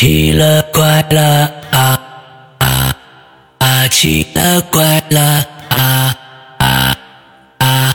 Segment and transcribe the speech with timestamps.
[0.00, 2.00] 奇了怪了啊
[2.60, 2.96] 啊
[3.58, 3.88] 啊！
[3.88, 5.20] 奇了怪了
[5.70, 6.16] 啊
[6.58, 6.96] 啊
[7.58, 7.94] 啊！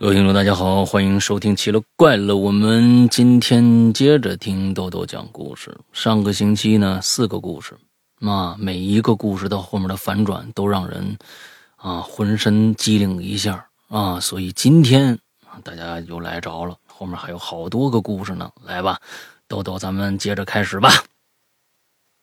[0.00, 2.32] 各位听众，大家好，欢迎收听《奇了怪了》。
[2.34, 5.76] 我们今天接着听豆豆讲故事。
[5.92, 7.76] 上个星期呢，四个故事，
[8.18, 11.18] 那每一个故事到后面的反转都让人
[11.76, 14.18] 啊浑身机灵一下啊。
[14.18, 15.18] 所以今天
[15.62, 18.50] 大家又来着了，后面还有好多个故事呢。
[18.64, 18.98] 来吧，
[19.52, 20.88] 豆豆，咱们接着开始吧。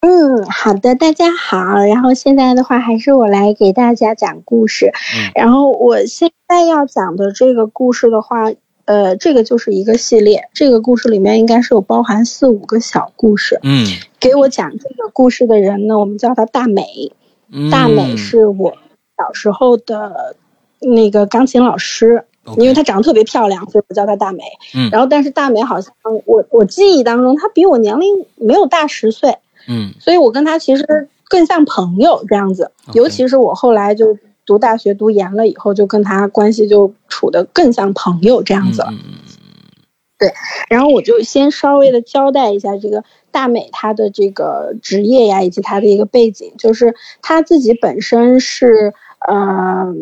[0.02, 1.58] 嗯，好的，大家好。
[1.86, 4.88] 然后现在的话，还是我来给大家讲故事。
[5.16, 8.52] 嗯然后我现在要讲的这个故事的话，
[8.86, 10.50] 呃，这个就是一个系列。
[10.56, 13.60] 这个故事里面应该是有包含四五个小故事。
[13.62, 13.86] 嗯
[14.20, 17.14] 给我讲这个故事的人呢，我们叫他大美。
[17.52, 18.76] 嗯，大美是我
[19.18, 20.36] 小时候的
[20.80, 22.26] 那个钢琴老师
[22.58, 24.44] 因为她长得特别漂亮，所以我叫她大美。
[24.76, 25.94] 嗯然后，但是大美好像
[26.26, 29.38] 我我记忆当中，她比我年龄没有大十岁。
[29.68, 32.72] 嗯所以我跟她其实更像朋友这样子。
[32.94, 38.90] 尤其是我后来就读大学读研了以后，就跟她关系就处得更像朋友这样子了。
[38.92, 38.98] 嗯
[40.18, 40.34] 对
[40.68, 49.94] 然后我就先稍微的交代一下这个大美她的这个职业呀，以及她的一个背景，就是她自己本身是呃。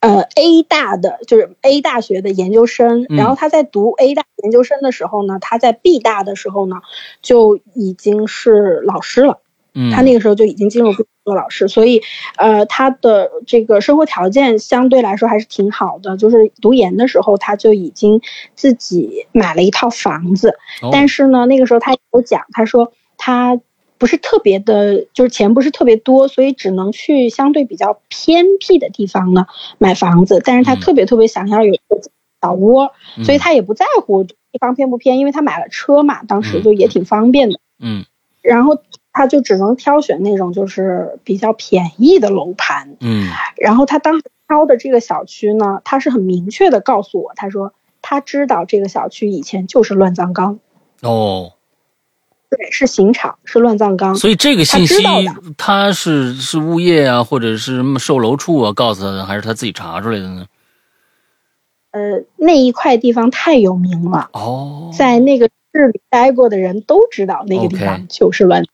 [0.00, 6.76] 呃，A 大的就是 A 大学的研究生，嗯然后他在读 A 大研究生的时候呢，他在 B 大的时候呢，
[7.22, 9.40] 就已经是老师了。
[9.78, 12.02] 嗯，他那个时候就已经进入做老师，所以，
[12.38, 16.16] 呃，他的这个生活条件相对来说还是挺好的。
[16.16, 18.22] 就是读研的时候，他就已经
[18.54, 23.60] 自己买了一套房子，哦但是呢，那个时候他有讲，他说他
[23.98, 29.46] 不是特别的，就是钱不是特别多，所以只能去相对比较偏僻的地方呢
[29.78, 30.40] 买房子。
[30.44, 32.00] 但是他嗯特别特别想要有一个
[32.42, 32.92] 小窝，
[33.24, 37.58] 所以嗯他也不在乎地方偏不偏，因为他买了车嘛，当时嗯就也挺方便的。
[37.78, 38.04] 嗯
[38.42, 38.78] 然后
[39.12, 42.96] 他就只能挑选那种就是比较便宜的楼盘。
[43.00, 47.72] 嗯然后他当时挑的这个小区呢，他是很明确的告诉我，他说
[48.02, 50.60] 他知道这个小区以前就是乱葬岗，
[51.02, 51.54] 哦。
[52.48, 54.14] 对，是刑场，是乱葬岗。
[54.14, 54.94] 所以这个信息
[55.56, 60.46] 他是是物业啊，或者是什么售楼处啊告诉他的，还是他自己查出来的呢？
[61.92, 68.64] 呃，那一块地方太有名了，哦，在那个市里待过的人都知道那个地方就是乱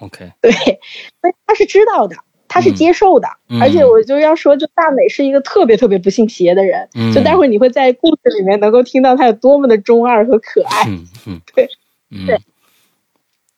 [0.00, 2.16] OK，对，所以他是知道的，
[2.48, 10.88] 他是嗯接受的，嗯而且我就要说，就大美是一个特别特别不信邪的人，嗯就待会儿你会在故事里面能够听到他有多么的中二和可爱。
[10.88, 11.68] 嗯嗯，对，
[12.10, 12.40] 嗯对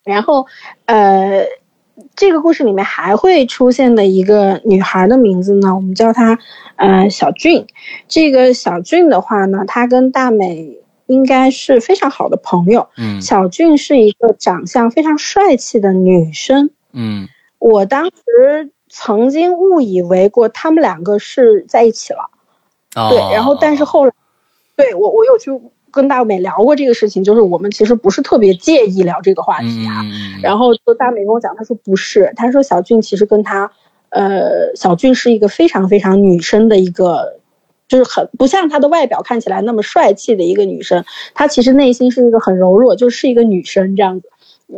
[0.04, 0.46] 然后，
[0.84, 1.46] 呃，
[2.14, 6.38] 这个故事里面还会出现的一个女孩的名字呢，我们叫她
[6.76, 7.66] 呃小俊。
[8.06, 12.88] 这个小俊的话呢，她跟大美应该是非常好的朋友。
[12.96, 16.70] 嗯小俊是一个长相非常帅气的女生。
[16.92, 17.28] 嗯
[17.58, 22.30] 我当时曾经误以为过他们两个是在一起了，
[22.94, 24.12] 哦对，然后但是后来，
[24.76, 25.50] 对我我有去
[25.94, 30.02] 跟大美聊过这个事情，就是我们其实不是特别介意聊这个话题啊。
[30.42, 33.70] 然后就大美跟我讲，她说不是，她说小俊其实跟他，
[34.10, 37.38] 呃，小俊是一个非常非常女生的一个。
[37.86, 41.04] 就是很不像她的外表看起来那么帅气的一个女生，
[41.34, 44.30] 她其实内心是一个很柔弱，就是一个女生这样子，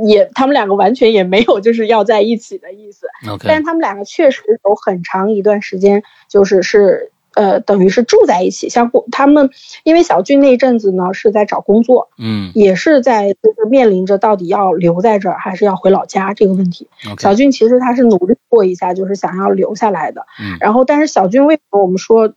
[0.09, 3.07] 也他们两个完全也没有就是要在一起的意思。
[3.47, 8.71] 但他们两个确实有很长一段时间，就是是呃，等于是住在一起。
[8.71, 9.51] 相互他们，
[9.85, 16.89] 因为小俊那一阵子呢是在找工作，嗯也是在就是面临着到底要留在这儿还是要回老家这个问题。
[17.19, 20.27] 小俊其实他是努力过一下，就是想要留下来的。
[20.41, 22.33] 嗯然后，但是小俊为什么我们说，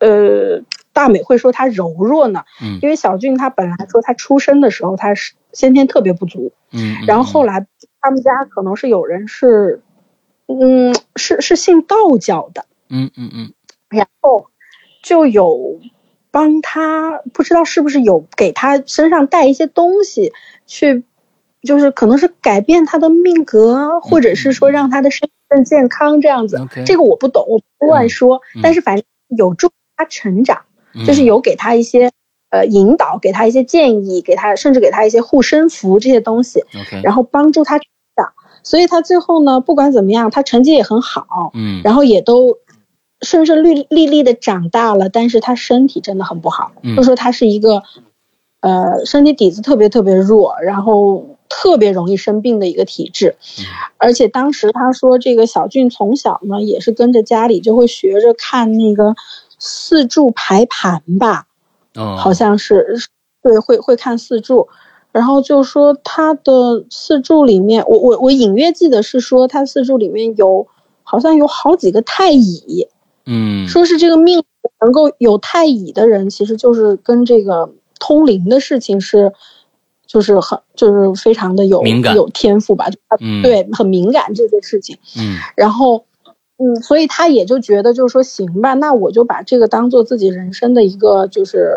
[0.00, 2.42] 呃，大美会说他柔弱呢？
[2.60, 7.64] 嗯因为小俊他本来说他出生的时候他是先天特别不足，嗯，然后后来
[8.00, 9.82] 他们家可能是有人是，
[10.48, 13.52] 嗯，是是信道教的，嗯嗯嗯
[13.92, 14.46] 然后
[15.02, 15.78] 就有
[16.30, 20.32] 帮他，不知道是不是有给他身上带一些东西，
[20.66, 21.04] 去
[21.62, 26.66] 就是可能是改变他的命格，或者是说让他的身体更健康这样子。
[26.84, 29.04] 这个我不懂，我不乱说，嗯但是反正
[29.36, 30.62] 有助他成长。
[30.94, 32.10] 嗯，就是有给他一些
[32.50, 36.64] 呃引导，给他一些建议，给他甚至给他一些护身符这些东西
[37.02, 38.32] 然后帮助他成长。
[38.62, 42.58] 所以他最后呢，不管怎么样，他成绩也很好，嗯然后也都
[43.22, 45.08] 顺顺利利利的长大了。
[45.08, 47.82] 但是他身体真的很不好，嗯就说他是一个
[48.60, 53.36] 呃身体底子特别特别弱，然后特别容易生病的一个体质。
[53.58, 53.64] 嗯
[53.98, 59.14] 而且当时他说，这个小俊从小呢也是跟着家里就会学着看那个
[59.58, 61.46] 四柱排盘吧，
[61.94, 62.96] 哦，好像是
[63.40, 64.66] 对会会看四柱，
[65.12, 70.66] 然后就说他的四柱里面，我我我隐约记得是说他四柱里面有
[71.04, 72.88] 好像有好几个太乙，
[73.24, 74.42] 嗯，说是这个命
[74.80, 79.32] 能够有太乙的人，其实就是跟这个通灵的事情是，
[80.06, 82.86] 就是很就是非常的有敏感有天赋吧，
[83.20, 84.98] 嗯对很敏感这个事情。
[85.16, 86.04] 嗯然后，
[86.58, 91.76] 嗯，所以他也就觉得，就是说，行吧，那我就把这个当做自己人生的一个，就是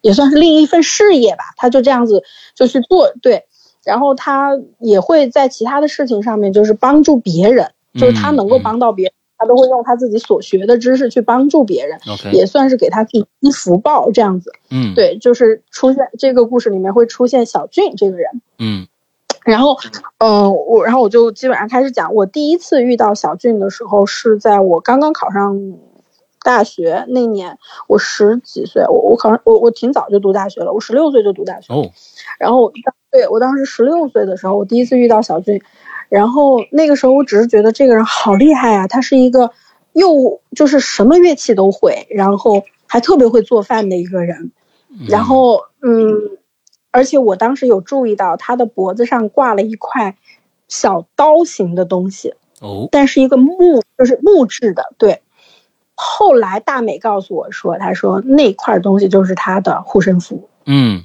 [0.00, 1.44] 也算是另一份事业吧。
[1.56, 2.22] 他就这样子
[2.54, 3.44] 就去做，对。
[3.84, 11.98] 然后他也会在其他的事情上面，就是帮助别人，就是他能够嗯帮到别人，他都会用他自己所学的知识去帮助别人
[12.32, 14.52] 也算是给他自己积福报这样子。
[14.70, 18.40] 嗯，，对，就是出现这个故事里面会出现小俊这个人。
[18.58, 18.86] 嗯。
[19.44, 19.76] 然后，
[20.18, 25.60] 嗯、我然后我就基本上开始讲，我第一次遇到小俊的时候是在我刚刚考上
[26.44, 31.90] 大学那年，我十几岁，我我考上我我挺早就读大学了，我十六岁就读大学，哦，
[32.38, 32.70] 然后
[33.12, 35.62] 对我当时十六岁的时候，我第一次遇到小俊，
[36.08, 39.52] 然后那个时候我只是觉得这个人好厉害啊，他是一个
[39.92, 44.50] 又就是什么乐器都会，然后还特别会做饭的一个人，
[45.08, 46.38] 然后嗯，
[46.90, 50.16] 而且我当时有注意到他的脖子上挂了一块
[50.68, 55.20] 小刀形的东西，哦，但是一个木就是木质的，对。
[55.94, 60.48] 后来大美告诉我说，他说那块东西就是他的护身符。
[60.64, 61.04] 嗯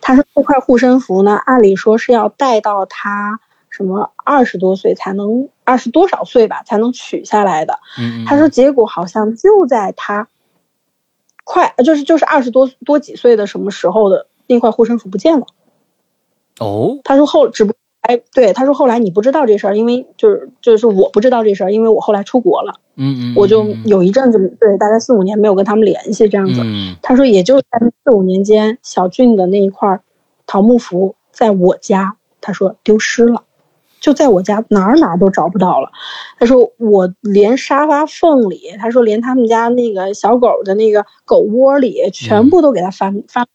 [0.00, 3.40] 他说这块护身符呢，按理说是要带到他
[3.70, 7.78] 什么二十多岁才能二十多少岁吧才能取下来的。
[7.98, 10.28] 嗯，他说结果好像就在他
[11.44, 15.46] 快就是就是二十多多几岁的什么时候的那块护身符不见了。
[16.60, 17.74] 哦，他说后只不
[18.06, 26.60] 哎对，他说后来你不知道这事儿，因为就是就是我不知道这事儿，因为我后来出国了，嗯嗯，我就有一阵子对大概四五年没有跟他们联系这样子。
[26.62, 27.66] 嗯他说，也就在
[28.04, 30.00] 四五年间，小俊的那一块
[30.46, 33.44] 桃木符在我家，他说丢失了，
[34.00, 35.90] 就在我家哪儿哪儿都找不到了。
[36.38, 43.46] 他说我连沙发缝里，他说连他们家那个小狗的那个狗窝里，全部都给他翻翻，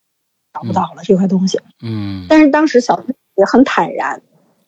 [0.51, 1.59] 找不到了这块东西。
[1.83, 4.21] 嗯，但是当时小俊也很坦然，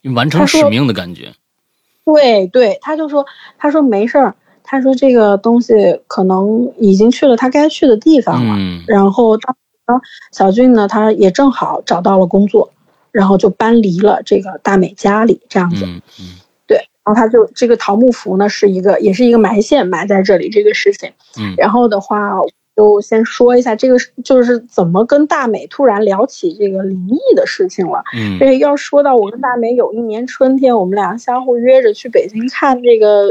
[0.10, 1.34] 完成使命的感觉，
[2.06, 3.26] 对对，他就说，
[3.58, 8.56] 他说没事儿，他说这个东西可能已经去了他该去的地方了。
[8.58, 10.02] 嗯然后当时呢，
[10.32, 12.72] 小俊呢，他也正好找到了工作，
[13.12, 15.86] 然后就搬离了这个大美家里，这样子。
[15.86, 16.26] 嗯嗯
[16.68, 21.12] 对，然后他就这个桃木符呢，是一个也是一个埋线埋在这里这个事情。
[21.38, 28.04] 嗯然后的话，我就先说一下这个是就是怎么跟大美突然聊起这个灵异的事情了。
[28.16, 33.28] 嗯这要说到我跟大美有一年春天，我们俩相互约着去北京看这个，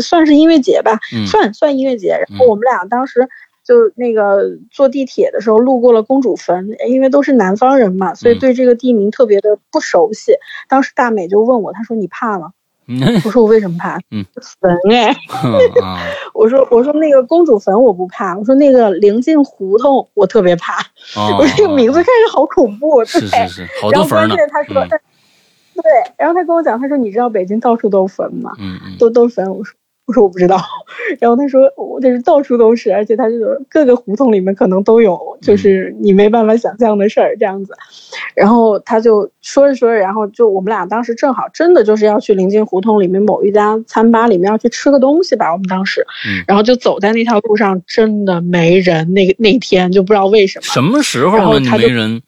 [0.00, 2.08] 算是音乐节吧，嗯算算音乐节。
[2.08, 3.28] 然后我们俩当时
[3.62, 10.32] 就那个坐地铁的时候路过了公主坟，因为都是南方人嘛，所以嗯对这个地名特别的不熟悉。
[10.68, 12.52] 当时大美就问我，她说你怕吗？
[12.86, 13.98] 嗯 我说我为什么怕？
[14.10, 14.24] 嗯，
[14.60, 15.08] 坟哎，
[15.82, 16.00] 啊，
[16.34, 20.80] 我说我说那个公主坟我不怕，我说那个灵境胡同我特别怕。
[21.16, 23.06] 哦我说这个名字看着好恐怖，对。
[23.06, 24.88] 是是是，好然后多坟呢关键，他说，嗯
[25.74, 25.82] 对，
[26.18, 28.52] 然后他跟我讲，他说你知道北京到处都是坟吗？
[28.60, 29.46] 嗯嗯都都是坟。
[29.56, 29.74] 我说
[30.06, 30.60] 我说我不知道。
[31.20, 37.74] 然后他说我这是到处都是，而且他这个各个胡同里面可能都有，就是你没办法想象的事儿这样子。
[38.34, 49.12] 然后他就说着说着，然后就我们俩当时正好真的就是要去临近胡同里面某一家餐吧里面要去吃个东西吧，我们当时，嗯然后就走在那条路上，真的没人。
[49.12, 50.62] 那个那天就不知道为什么。
[50.64, 52.22] 什么时候他人？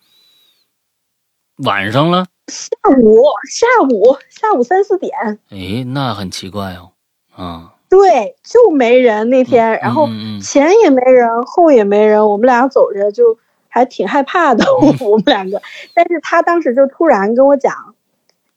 [1.64, 2.26] 晚上了？
[2.48, 2.68] 下
[3.00, 5.12] 午下午下午三四点，
[5.50, 6.90] 哎，那很奇怪哦，
[7.36, 10.08] 啊，对，就没人那天，然后
[10.42, 13.38] 前也没人，后也没人，我们俩走着就
[13.68, 15.60] 还挺害怕的，我 我们两个。
[15.94, 17.94] 但是他当时就突然跟我讲，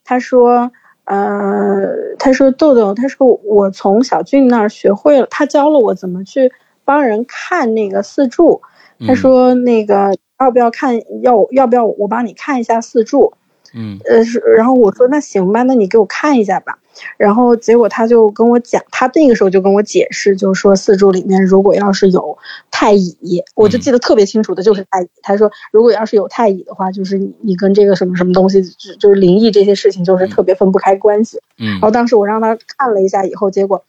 [0.04, 0.72] 他说，
[1.06, 6.52] 呃，他说豆豆，他说我从小俊那儿学会了，他教了我怎么去
[6.86, 8.62] 帮人看那个四柱。
[9.06, 13.34] 他嗯说那个要不要看，要要不要我帮你看一下四柱？
[13.74, 16.78] 嗯呃，是，然后我说那行吧，那你给我看一下吧。
[17.16, 22.36] 然后结果他就跟我讲，他那个时候就跟我解释，就说四柱里面如果要是有
[22.72, 25.08] 太乙，我就记得特别清楚的就是太乙。
[25.22, 31.40] 他说如果要是有太乙的话，就是你你跟这个什么什么东西，就就是灵异这些事情，就是特别分不开关系。
[31.60, 33.84] 嗯然后当时我让他看了一下以后，结果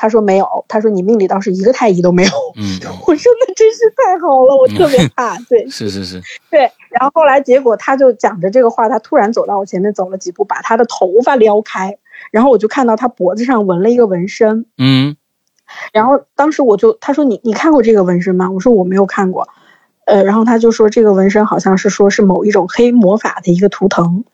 [0.00, 2.30] 他说没有，他说你命里倒是一个太医都没有。
[2.54, 5.36] 嗯， 我说那真是太好了，我特别怕。
[5.48, 11.98] 对， 是是是，对，然后后来结果他就讲着这个话，他突然走到我前面走了几步，把他的头发撩开，
[12.30, 14.66] 然后我就看到他脖子上纹了一个纹身。
[14.78, 15.16] 嗯
[15.92, 18.48] 然后当时我就他说你你看过这个纹身吗？
[18.50, 19.48] 我说我没有看过。
[20.06, 24.24] 呃，然后他就说这个纹身好像是说是某一种黑魔法的一个图腾。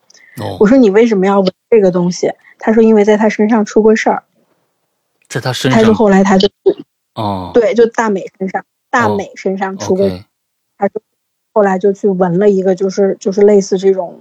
[0.41, 2.31] 哦我，说你为什么要纹这个东西？
[2.59, 4.23] 他说因为在他身上出过事儿。
[5.35, 6.49] 在他身上他说后来他就
[7.15, 10.25] 哦，对，就大美身上，大哦美身上出过，，OK，
[10.79, 11.01] 他就
[11.53, 14.19] 后来就去纹了一个，就是就是类似这种，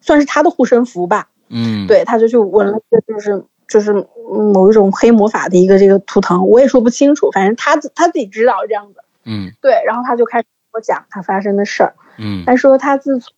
[0.00, 1.28] 算是他的护身符吧。
[1.48, 3.92] 嗯，，对，他就去纹了一个，就是就是
[4.32, 9.00] 嗯某一种黑魔法的一个这个图腾，我也说不清楚，反正他自他自己知道这样子。
[9.24, 11.94] 嗯对，然后他就开始跟我讲他发生的事儿。
[12.18, 13.32] 嗯他说他自从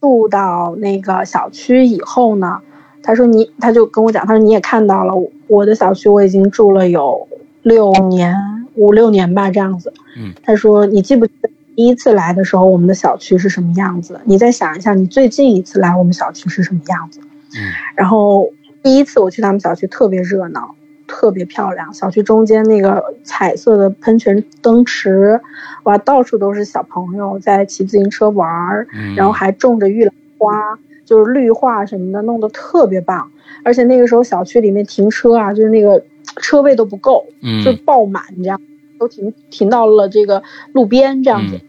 [0.00, 2.60] 住到那个小区以后呢，
[3.04, 5.12] 他说你，他就跟我讲，他说你也看到了，
[5.46, 7.28] 我的小区我已经住了有
[7.62, 8.34] 六年
[8.74, 9.92] 五六年吧这样子。
[10.16, 14.18] 嗯，他说你记不记得第一次来的时候我们的小区是什么样子？
[14.24, 17.20] 你再想一下，你最近一次来我们小区是什么样子？
[17.20, 17.60] 嗯
[17.94, 18.50] 然后
[18.82, 20.74] 第一次我去他们小区特别热闹，
[21.06, 21.94] 特别漂亮。
[21.94, 25.40] 小区中间那个彩色的喷泉灯池，
[25.84, 30.12] 哇，到处都是小朋友在骑自行车玩儿，嗯，然后还种着玉兰
[30.44, 33.30] 花，就是绿化什么的，弄得特别棒。
[33.62, 36.04] 而且那个时候小区里面停车啊，就是那个
[36.36, 37.24] 车位都不够，
[37.64, 38.60] 就嗯爆满，你知道，
[38.98, 41.56] 都停停到了这个路边这样子。
[41.56, 41.60] 嗯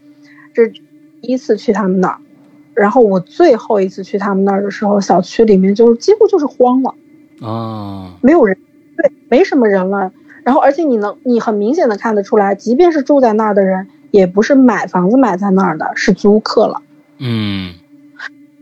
[0.54, 0.72] 这是
[1.20, 2.18] 第一次去他们那儿，
[2.72, 6.94] 然后我最后一次去他们那儿的时候，小区里面就是几乎就是荒了，
[7.46, 8.56] 啊，没有人，
[8.96, 10.10] 对，没什么人了。
[10.44, 16.80] 然后而且你能，你很明显的看得出来，即便是住在那儿的人，也不是买房子买在那儿的，是租客了。
[17.18, 17.74] 嗯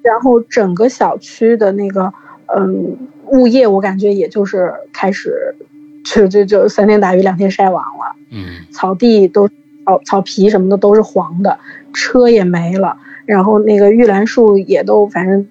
[0.04, 2.12] 然后整个小区的那个
[2.54, 2.96] 嗯
[3.28, 5.56] 物业，我感觉也就是开始
[6.04, 9.48] 就就就三天打鱼两天晒网了，嗯草地都
[9.86, 11.58] 草草皮什么的都是黄的，
[11.94, 15.48] 车也没了，然后那个玉兰树也都反正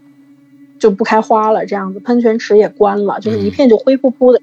[0.78, 4.40] 就不开花了，这样子喷泉池也关了，就是一片就灰扑扑的。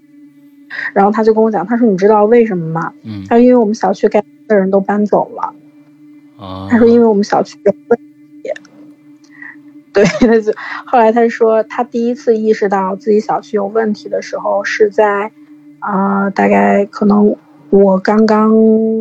[0.92, 2.92] 然后他就跟我讲，他说你知道为什么吗？
[3.04, 5.54] 嗯他说因为我们小区该的人都搬走了。
[6.36, 7.72] 啊，他说因为我们小区有。
[9.94, 10.52] 对，他就
[10.87, 15.32] 后来他说他第一次意识到自己小区有问题的时候是在，
[15.80, 17.35] 啊、大概可能
[17.70, 18.52] 我刚刚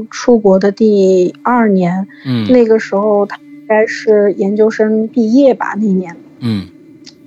[0.09, 2.47] 出国的第二年，嗯。
[2.51, 6.67] 那个时候他应该是研究生毕业吧，那年嗯。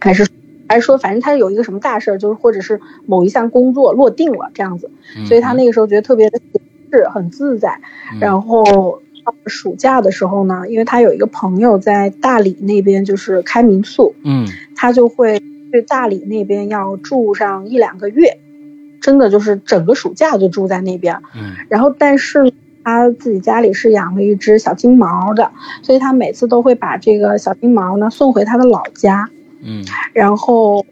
[0.00, 0.26] 还是
[0.68, 6.40] 还是说反正他有一个什么大事儿，就是或者是某一项工作落定了这样子，嗯，所以他那个时候觉得特别的
[6.90, 7.78] 是很自在。
[8.12, 8.18] 嗯。
[8.18, 9.02] 然后到
[9.46, 15.38] 暑假的时候呢，因为他有一个朋友在大理那边就是开民宿，嗯他就会
[15.72, 18.38] 去大理那边要住上一两个月，
[19.00, 21.16] 真的就是整个暑假就住在那边。
[21.34, 22.52] 嗯然后但是
[22.84, 25.50] 他自己家里是养了一只小金毛的，
[25.82, 29.28] 所以他每次都会把这个小金毛呢送回他的老家，
[29.62, 30.84] 嗯然后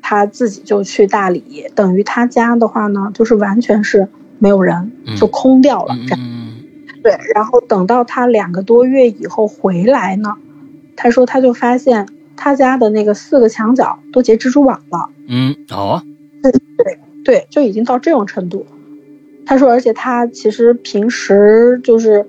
[0.00, 5.94] 他自己就去大理，等于他家的话呢，就是完全是没有人，嗯就空掉了。
[6.08, 6.43] 这样嗯
[7.04, 10.34] 对，然后等到他两个多月以后回来呢，
[10.96, 16.02] 他说他就发现他家的那个四个墙角都结蜘蛛网了，嗯，好啊，
[17.24, 18.66] 对，就已经到这种程度。
[19.44, 22.26] 他说，而且他其实平时就是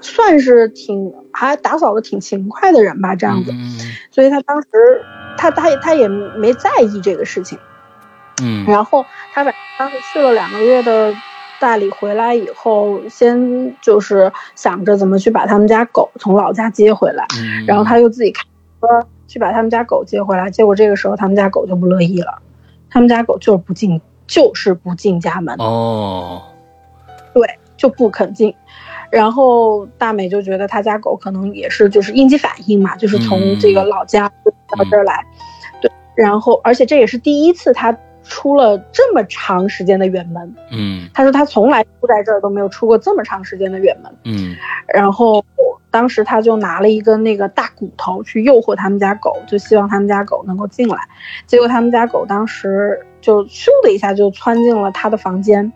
[0.00, 3.78] 算是挺还打扫的挺勤快的人吧，这样子，嗯
[4.10, 4.68] 所以他当时
[5.36, 7.58] 他他也他也没在意这个事情。
[8.42, 11.14] 嗯然后他反正当时去了两个月的
[11.64, 18.42] 大理，回来以后，先就是想着怎么去把他们家狗从老家接回来，嗯，然后他又自己开
[18.82, 20.50] 车去把他们家狗接回来。
[20.50, 22.38] 结果这个时候他们家狗就不乐意了，
[22.90, 26.42] 他们家狗就是不进，就是不进家门，哦，
[27.32, 28.54] 对，就不肯进。
[29.10, 34.28] 然后大美就觉得他家狗可能也是就是应激反应嘛，就是从这个老家
[34.68, 35.24] 到这儿来，
[35.80, 35.90] 对。
[36.14, 44.12] 然后而且这也是第一次他出了这么长时间的远门，嗯他说他从来住在这儿都没有出过这么长时间的远门。
[44.24, 44.56] 嗯
[44.88, 45.44] 然后
[45.90, 50.98] 当时他就拿了一根那个大骨头去诱惑他们家狗，就希望他们家狗能够进来。
[51.46, 55.70] 结果他们家狗当时就咻的一下就窜进了他的房间，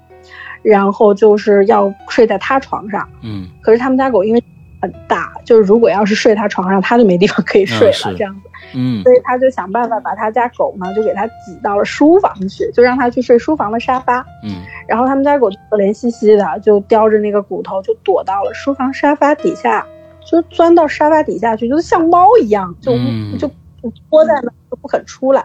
[0.62, 3.08] 然后就是要睡在他床上。
[3.22, 4.42] 嗯可是他们家狗因为
[4.80, 8.48] 很大，就是如果要是睡他床上，他就没地方可以睡了，嗯这样子。
[8.74, 14.20] 嗯所以他就想办法把他家狗呢，就给他挤到了书房去，就让他去睡书房的沙发。
[14.44, 19.86] 嗯然后他们家狗就可怜兮兮的，就叼着那个骨头，就躲到了书房沙发底下，
[20.24, 23.48] 就钻到沙发底下去，就是像猫一样，就、嗯就
[23.82, 25.44] 就窝在那，就不肯出来。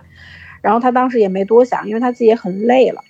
[0.61, 3.01] 然后他当时也没多想，因为他自己也很累了，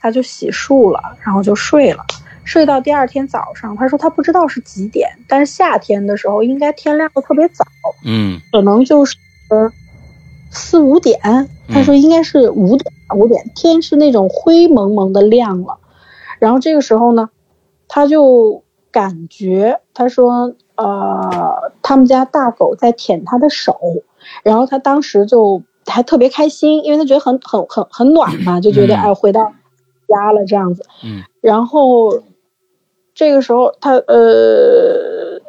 [0.00, 2.04] 他就洗漱了，然后就睡了。
[2.48, 7.62] 睡到第二天早上，他说他不知道是几点，但是夏天的时候应该天亮的特别早，
[8.06, 9.14] 嗯可能就是
[10.50, 11.20] 四五点。
[11.68, 15.76] 他说应该是五点，五点天是那种灰蒙蒙的亮了。
[16.38, 17.28] 然后这个时候呢，
[17.86, 23.78] 他就感觉他说呃，他们家大狗在舔他的手，
[24.42, 29.52] 然后他当时就还特别开心，因为他觉得很很很很暖嘛，就觉得嗯哎回到
[30.08, 30.82] 家了这样子。
[31.04, 32.22] 嗯然后
[33.18, 35.40] 这个时候他呃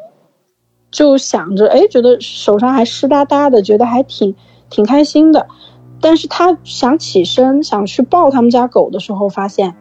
[0.90, 4.36] 就想着，哎，觉得手上还湿哒哒的，觉得还挺
[4.72, 5.46] 挺开心的。
[6.02, 9.76] 但是他想起身想去抱他们家狗的时候，发现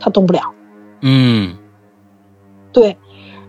[0.00, 0.52] 他动不了。
[1.00, 1.56] 嗯
[2.72, 2.96] 对，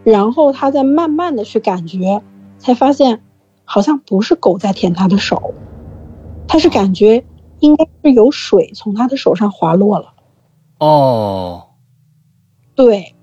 [0.03, 2.21] 然后他再慢慢的去感觉，
[2.59, 3.23] 才发现
[3.65, 5.55] 好像不是狗在舔他的手，
[6.47, 7.25] 他是感觉
[7.59, 10.13] 应该是有水从他的手上滑落了。
[10.77, 11.69] 哦
[12.75, 13.15] 对。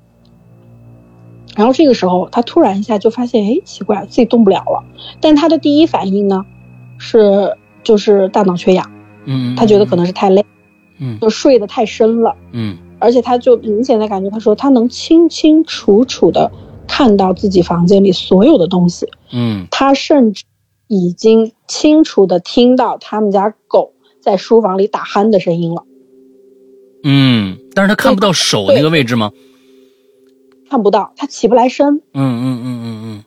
[1.57, 4.85] 然后这个时候，他突然一下就发现，哎，奇怪，自己动不了了。
[5.21, 6.45] 但他的第一反应呢，
[6.99, 8.91] 是就是大脑缺氧，
[9.25, 10.45] 嗯，他觉得可能是太累，
[11.01, 12.37] 嗯就睡得太深了。
[12.53, 16.51] 嗯而且他就明显的感觉，他说他能清清楚楚的
[16.87, 20.45] 看到自己房间里所有的东西，嗯他甚至
[20.89, 25.85] 已经清楚的听到他们家狗在书房里打鼾的声音了。
[27.03, 29.31] 嗯，但是他看不到手那个位置吗？
[30.69, 33.25] 看不到，他起不来身，嗯嗯嗯嗯嗯。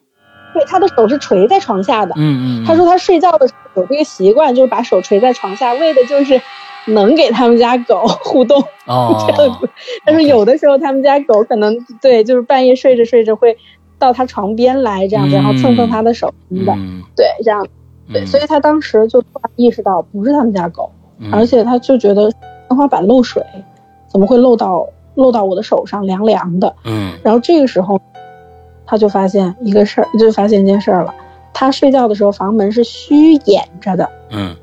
[0.53, 2.13] 对，他的手是垂在床下的。
[2.17, 6.41] 嗯嗯，他说他睡觉的时候有这个习惯，就是把手垂在床下，为的就是
[6.87, 8.59] 能给他们家狗互动。
[8.87, 9.25] 哦。
[9.27, 9.69] 这样子，
[10.05, 13.55] 他说有的时候他们家狗可能对，就是半夜睡着睡着会
[13.99, 15.37] 到他床边来这样子，嗯。
[15.37, 17.03] 然后蹭蹭他的手什么的，嗯。
[17.15, 17.65] 对，这样。
[18.11, 18.27] 对，嗯。
[18.27, 21.29] 所以他当时就突然意识到不是他们家狗，嗯。
[21.31, 23.43] 而且他就觉得天花板漏水，
[24.11, 24.83] 怎么会漏到
[25.19, 26.75] 漏到我的手上凉凉的？
[26.85, 27.13] 嗯。
[27.23, 28.01] 然后这个时候，
[28.85, 31.13] 他就发现一个事儿，就发现一件事儿了，
[31.53, 34.55] 他睡觉的时候房门是虚掩着的，嗯。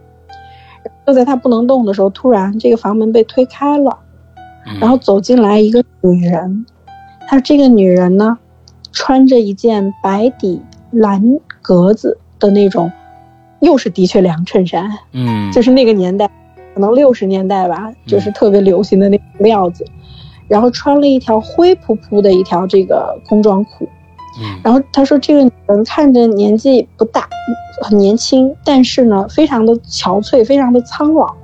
[1.07, 3.97] 就在他不能动的时候，突然这个房门被推开了。
[4.67, 6.67] 嗯，然后走进来一个女人，
[7.29, 8.37] 她这个女人呢，
[8.91, 10.61] 穿着一件白底
[10.91, 11.23] 蓝
[11.63, 12.91] 格子的那种，
[13.61, 15.53] 又是的确良衬衫，嗯。
[15.53, 16.29] 就是那个年代，
[16.75, 19.87] 可能六十年代吧，就是特别流行的那种料子，
[20.49, 23.89] 然后穿了一条灰扑扑的一条这个工装裤，
[24.41, 24.61] 嗯。
[24.63, 27.29] 然后他说这个女人看着年纪不大，
[27.83, 31.35] 很年轻，但是呢，非常的憔悴，非常的苍老，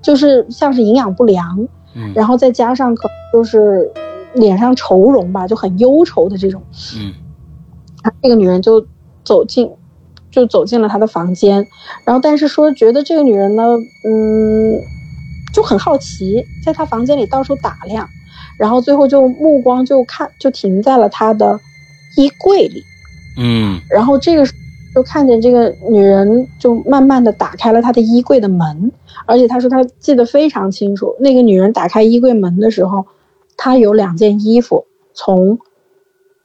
[0.00, 1.68] 就是像是营养不良。
[1.94, 2.12] 嗯。
[2.14, 3.90] 然后再加上可能就是
[4.34, 6.62] 脸上愁容吧，就很忧愁的这种。
[6.98, 7.12] 嗯。
[8.22, 8.86] 这个女人就
[9.24, 9.68] 走进，
[10.30, 11.66] 就走进了他的房间，
[12.04, 13.64] 然后但是说觉得这个女人呢，
[14.04, 14.78] 嗯，
[15.52, 18.08] 就很好奇，在他房间里到处打量，
[18.58, 21.58] 然后最后就目光就看就停在了他的
[22.16, 22.82] 衣柜里，
[23.38, 23.80] 嗯。
[23.90, 28.90] 然后这个时候就看见这个女人就慢慢的打开了她的衣柜的门，
[29.26, 33.06] 而且她说她记得非常清楚，那个女人打开衣柜门的时候，
[33.56, 35.58] 她有两件衣服从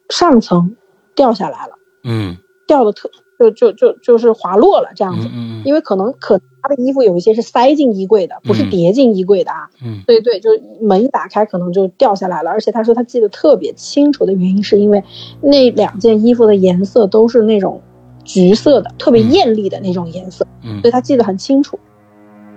[0.10, 0.76] 上层
[1.15, 3.10] 掉下来了，嗯掉的特
[3.41, 8.69] 就就就就是滑落了这样子，嗯因为可能可他的衣服有一些是塞进衣柜的，不是嗯。
[8.69, 10.01] 叠进衣柜的啊，嗯。
[10.06, 10.49] 对对，就
[10.80, 15.04] 门一打开可能就掉下来了，而且他说他记得特别清楚的原因是因为
[15.41, 17.82] 那两件衣服的颜色都是那种
[18.23, 19.32] 橘色的，特别嗯。
[19.32, 20.80] 艳丽的那种颜色，嗯。
[20.82, 21.80] 所以他记得很清楚。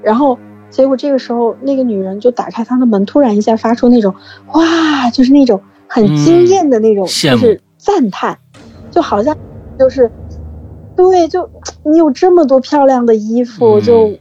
[0.02, 4.14] 然后结果这个时候那个女人就打开她的门，突然一下发出那种
[4.52, 8.38] 哇，就是那种很惊艳的那种，嗯就是赞叹，
[8.90, 9.34] 就好像
[9.78, 10.10] 就是
[10.96, 11.48] 对，就
[11.84, 14.18] 你有这么多漂亮的衣服，嗯就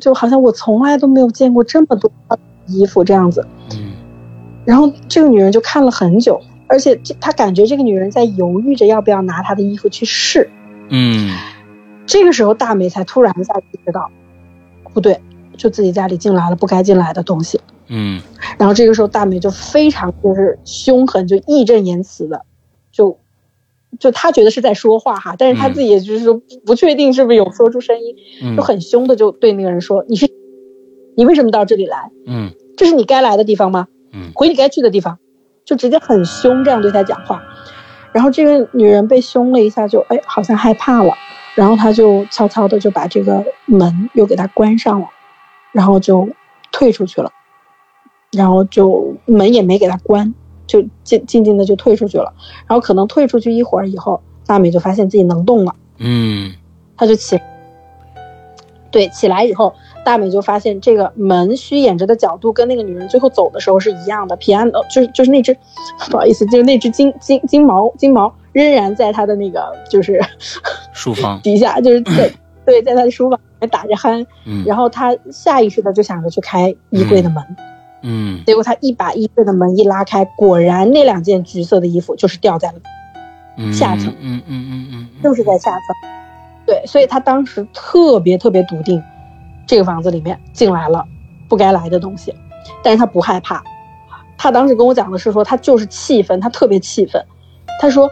[0.00, 2.10] 就好像我从来都没有见过这么多
[2.66, 3.46] 衣服这样子。
[3.72, 3.92] 嗯
[4.64, 10.48] 然后这个女人就看了很久，而且这她感觉这个女人在犹豫着要不要拿她的衣服去试。
[10.88, 11.30] 嗯
[12.06, 14.10] 这个时候大美才突然一下意识到，
[14.94, 15.20] 不对，
[15.58, 17.60] 就自己家里进来了不该进来的东西。
[17.88, 18.22] 嗯
[18.56, 22.53] 然后这个时候大美就非常就是凶狠，就义正言辞的，就
[23.98, 30.28] 就他觉得是在说话哈，但是她嗯自己也就是说不确定是不是有说出声音，嗯就很凶的就对那个人说：“你是
[31.16, 32.10] 你为什么到这里来？
[32.26, 33.88] 嗯这是你该来的地方吗？
[34.12, 35.18] 嗯回你该去的地方，
[35.64, 37.42] 就直接很凶这样对他讲话。
[38.12, 41.12] 然后这个女人被凶了一下就，哎好像害怕了，
[41.54, 45.08] 然后她就悄悄的就把这个门又给它关上了，
[45.72, 46.28] 然后就
[46.70, 47.30] 退出去了，
[48.32, 50.32] 然后就门也没给他关，
[50.66, 52.32] 就静静静的就退出去了。
[52.66, 56.52] 然后可能退出去一会儿以后，大美就发现自己能动了，嗯
[56.96, 57.40] 她就起，
[58.90, 59.74] 对，起来以后，
[60.04, 64.36] 大美就发现这个门虚掩着的角度跟那个女人最后走的时候是一样的。
[64.36, 65.56] 皮安哦，就是就是那只，
[66.10, 70.20] 不好意思，就是那只金金金毛金毛仍然在他的那个就是
[70.92, 72.30] 书房 底下，就是在
[72.64, 74.24] 对，在他的书房里面打着鼾。
[74.46, 77.56] 嗯然后他下意识的就想着去开衣柜的门，嗯
[78.44, 82.78] 结果他一把衣柜的门一拉开，果然那两件橘色的衣服就是掉在了
[83.56, 85.80] 嗯下层嗯嗯嗯嗯嗯，就是在下层。
[86.66, 89.02] 对，所以他当时特别特别笃定，
[89.66, 91.04] 这个房子里面进来了
[91.48, 92.34] 不该来的东西，
[92.82, 93.62] 但是他不害怕。
[94.36, 97.24] 他当时跟我讲的是说，他就是气愤，他特别气愤。
[97.80, 98.10] 他说，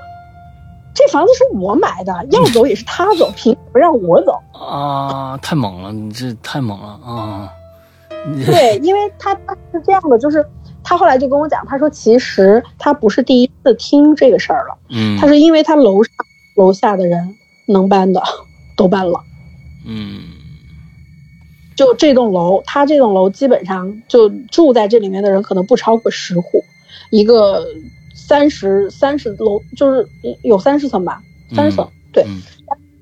[0.94, 4.40] 这房子是我买的，要走也是他走，凭什么让我走？
[4.52, 7.52] 啊，太猛了，你这太猛了啊！
[8.26, 10.44] 你 对，因为他他是这样的，就是
[10.84, 16.12] 他后来就跟我讲，他说其实他不是第一次听这个事儿了，嗯，他是因为他楼上
[16.56, 18.22] 楼下的人能搬的
[18.76, 19.20] 都搬了。
[19.86, 20.22] 嗯。
[21.74, 26.62] 就这栋楼，他这栋楼基本上就住在这里面的人可能不超过十户，
[27.10, 27.66] 一个
[28.14, 30.06] 三十三十楼就是
[30.42, 31.22] 有三十层吧，
[31.54, 32.42] 三十层、对，嗯。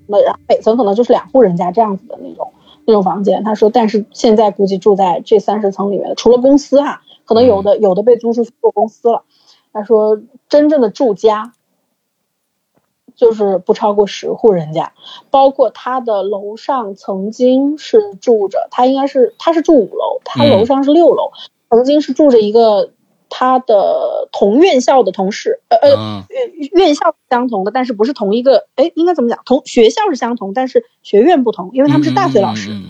[0.06, 2.50] 那然后每层可能就是两户人家这样子的那种
[2.90, 3.44] 那种房间。
[3.44, 9.22] 他说，但是现在估计住在这三十层里面，除了公司哈、可能有的有的被租出去做公司了。
[9.72, 11.52] 他说，真正的住家
[13.14, 14.92] 就是不超过十户人家，
[15.30, 21.30] 包括他的楼上曾经是住着，他应该是他是住五楼，他楼上是六楼，
[21.70, 22.90] 曾经是住着一个
[23.30, 25.96] 他的同院校的同事，呃呃。
[25.96, 29.40] 嗯院院校相同的，但是不是同一个，哎，应该怎么讲？
[29.44, 32.84] 同学校是相同，但是学院不同，因为他们是大学老师，嗯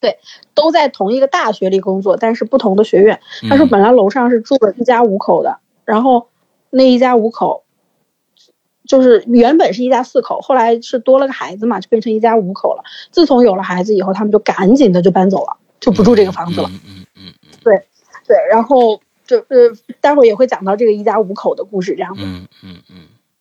[0.00, 0.14] 嗯
[0.54, 3.20] 都在同一个大学里工作，但是不同的学院。
[3.42, 6.28] 嗯他说本来楼上是住了一家五口的，然后
[6.70, 7.64] 那一家五口
[8.86, 12.82] 就是原本是一家四口，后来是多了个孩子嘛，就变成一家五口了。
[13.10, 16.68] 自从有了孩子以后，他们就赶紧的就搬走了，就不住这个房子了。
[16.68, 17.32] 嗯嗯嗯嗯
[17.64, 19.00] 对，然后
[19.32, 22.20] 就呃，待会儿也会讲到这个一家五口的故事，这样子。
[22.24, 22.96] 嗯嗯嗯。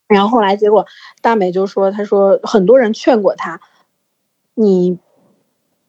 [0.08, 0.86] 然后后来结果
[1.22, 3.60] 大美就说，她说很多人劝过她，
[4.56, 4.98] 你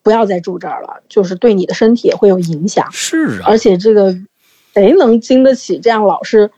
[0.02, 3.44] 不要再住这儿了，就是对你的身体也会有影响，是啊。
[3.46, 4.14] 而，且这个
[4.74, 6.50] 谁能经得起这样老是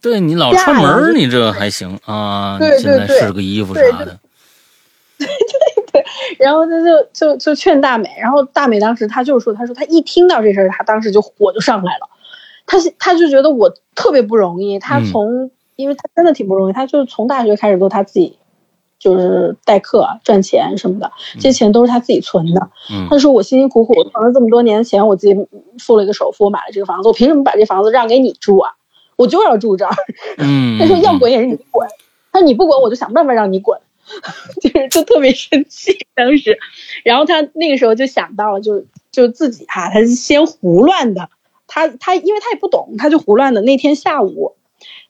[0.00, 2.58] 对你老呀串门你这还行啊？
[2.58, 4.18] 对现在对对试个衣服啥的。
[5.18, 6.04] 对对对，
[6.40, 12.08] 然后他就就就劝大美，然后大美当时她就说，她说她一听到这事儿，她当时就火就上来了，
[12.70, 18.38] 她是她就觉得我特别不容易，她嗯从、因为他真的挺不容易，他就是从大学开始都他自己
[18.98, 22.70] 就是代课赚钱什么的，这些钱都是他自己存的。
[22.92, 25.34] 嗯他说我辛辛苦苦存了这么多年钱，我自己
[25.78, 28.72] 付了一个首付，我买了这个房子，我凭什么把这房子让给你住啊？
[29.16, 29.94] 我就要住这儿。
[30.38, 31.88] 嗯，他说要滚也是你滚，
[32.30, 33.80] 他说你不滚我就想办法让你滚，
[34.62, 36.58] 就是就特别生气当时，
[37.04, 41.28] 然后他那个时候就想到了，就就自己哈、他是先胡乱的，
[41.72, 43.60] 他他因为他也不懂，他就胡乱的。
[43.60, 44.56] 那天下午，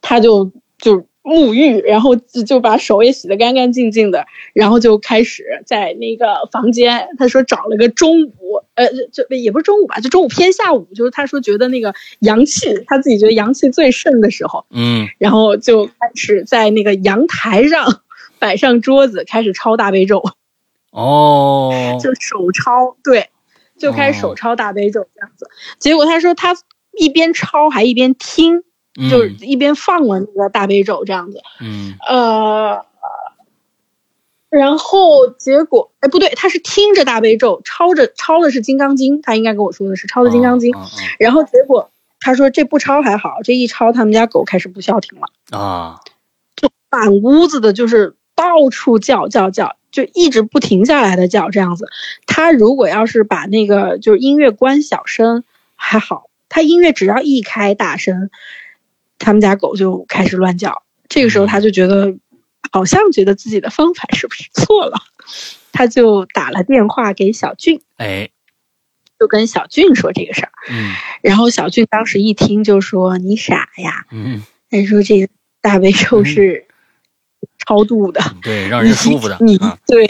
[0.02, 15.08] 他就就沐浴，然后就就把手也洗得干干净净的，然后就开始在那个房间，他说找了个中午，呃，就也不是中午吧，就中午偏下午，就是他说觉得那个阳气，他自己觉得阳气最盛的时候，嗯。
[15.18, 18.02] 然后就开始在那个阳台上
[18.38, 20.22] 摆上桌子，开始抄大悲咒，
[20.90, 23.28] 哦，就手抄，对，
[23.80, 25.48] 就开始手抄大悲咒这样子。
[25.78, 26.56] 结果他说他
[26.92, 28.62] 一边抄还一边听，
[29.10, 31.40] 就是一边放了那个大悲咒这样子。
[31.60, 32.84] 嗯呃，
[34.50, 40.86] 然后结果，哎，不对，他是听着大悲咒，抄着抄的是《金刚经》，他应该跟我说的是抄的《金刚经》啊
[41.18, 41.90] 然后结果
[42.20, 45.58] 他说这不抄还好，这一抄他们家狗开始不消停了。
[45.58, 46.00] 啊
[46.56, 51.86] 就满屋子的，就是到处叫叫叫，就一直不停下来的叫这样子。
[52.26, 58.30] 他如果要是把那个就是音乐关小声还好，他音乐只要一开大声，
[59.18, 60.82] 他们家狗就开始乱叫。
[61.08, 62.14] 这个时候他就觉得
[62.70, 64.96] 好像觉得自己的方法是不是错了，
[65.72, 68.30] 他就打了电话给小俊，哎
[69.18, 70.52] 就跟小俊说这个事儿。
[70.70, 75.28] 嗯然后小俊当时一听就说：“你傻呀！”嗯他说这个
[75.60, 76.66] 大悲咒是
[77.70, 78.20] 超度的。
[78.42, 80.04] 对，让人舒服的你啊对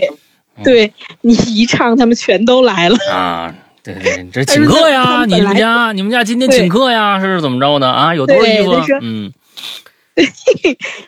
[0.57, 2.97] 嗯对，你一唱，他们全都来了。
[3.13, 3.55] 啊。
[3.83, 5.25] 对对，这请客呀！
[5.27, 7.19] 你们家你们家今天请客呀？
[7.21, 8.15] 是怎么着的啊？
[8.15, 8.99] 有多少衣服对他说？
[9.03, 9.33] 嗯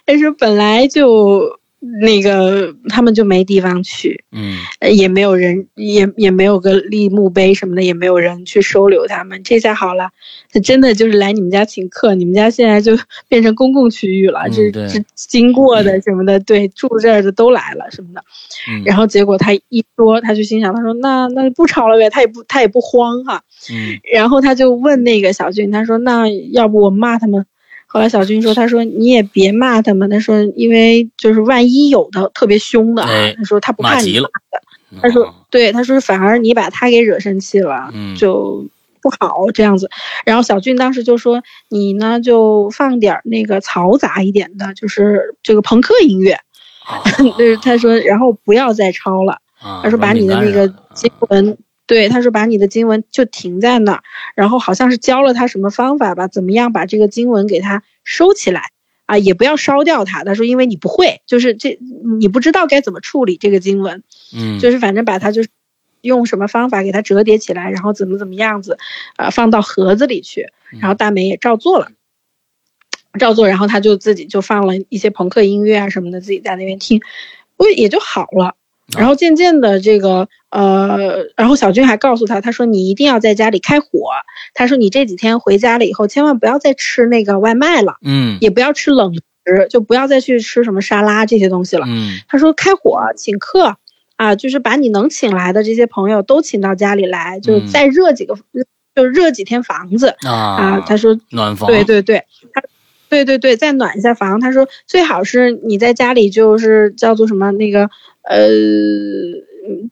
[0.07, 1.59] 但是本来就
[2.01, 9.43] 那个他们就没地方去，嗯呃也没有人，也也没有个立墓碑什么的，也没有人去收留他们。
[9.43, 10.11] 这下好了，
[10.53, 18.23] 他真的就是来你们家请客，你们家现在就变成公共区域了，这嗯这经过的什么的，对，住这儿的都来了什么的。
[18.69, 23.43] 嗯然后结果他一说，他就心想，他说那那不吵了呗，他也不他也不慌哈。
[23.73, 27.45] 嗯然后他就问那个小俊，他说：“那要不我骂他们？”
[27.93, 33.03] 后来小俊说：“他说你也别骂他们，他说因为就是万一有的特别凶的
[33.37, 38.17] 他说他不怕你骂的，他说啊对，他说反而你把他给惹生气了，嗯。
[38.17, 38.65] 就
[39.03, 39.91] 不好这样子。
[40.25, 46.39] 然后小俊当时就说：“你呢就放点那个嘈杂一点的，就是这个朋克音乐。”
[47.37, 49.39] 就是他说，然后不要再抄了。
[49.83, 54.03] 他说把你的那个经文，对，他说把你的经文就停在那儿，
[54.35, 58.71] 然后好像是教了他什么方法吧，怎么样把这个经文给他收起来
[59.07, 60.25] 啊，也不要烧掉它。
[60.25, 61.79] 他说因为你不会，就是这
[62.19, 64.03] 你不知道该怎么处理这个经文，
[64.35, 65.49] 嗯，就是反正把它就是
[66.01, 68.79] 用什么方法给它折叠起来，然后怎么怎么样子，
[69.17, 70.53] 啊，放到盒子里去。
[70.81, 71.91] 然后大美也照做了，
[73.19, 77.03] 照做，然后他就自己就放了一些朋克音乐啊什么的，自己在那边听，
[77.59, 78.57] 不也就好了。
[78.97, 83.89] 然后渐渐的，这个呃，然后小军还告诉他，他说你一定要在家里开火。
[84.55, 91.87] 他说你这几天回家了以后，千万不要再吃那个外卖了，嗯，也不要吃冷食，就不要再去吃什么沙拉这些东西了。
[91.89, 93.77] 嗯，他说开火请客
[94.17, 98.37] 啊，就是把你能请来的这些朋友都请到家里来，就再热几个，
[98.95, 100.85] 就热几天房子啊啊。
[100.87, 102.63] 他说暖房，对对对，他。
[103.09, 104.41] 对对对，再暖一下房。
[104.41, 107.91] 他说最好是你在家里就是叫做什么那个
[108.23, 108.49] 呃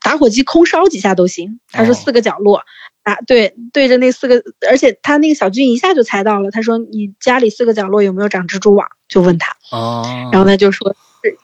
[0.00, 1.60] 打火机空烧几下都行。
[1.70, 2.62] 他说四个角落
[3.02, 6.50] 啊，对对着那四个，而且他那个小军一下就猜到了。
[6.50, 8.88] 他说你家里四个角落有没有长蜘蛛网？
[9.08, 10.94] 就问他哦，然后他就说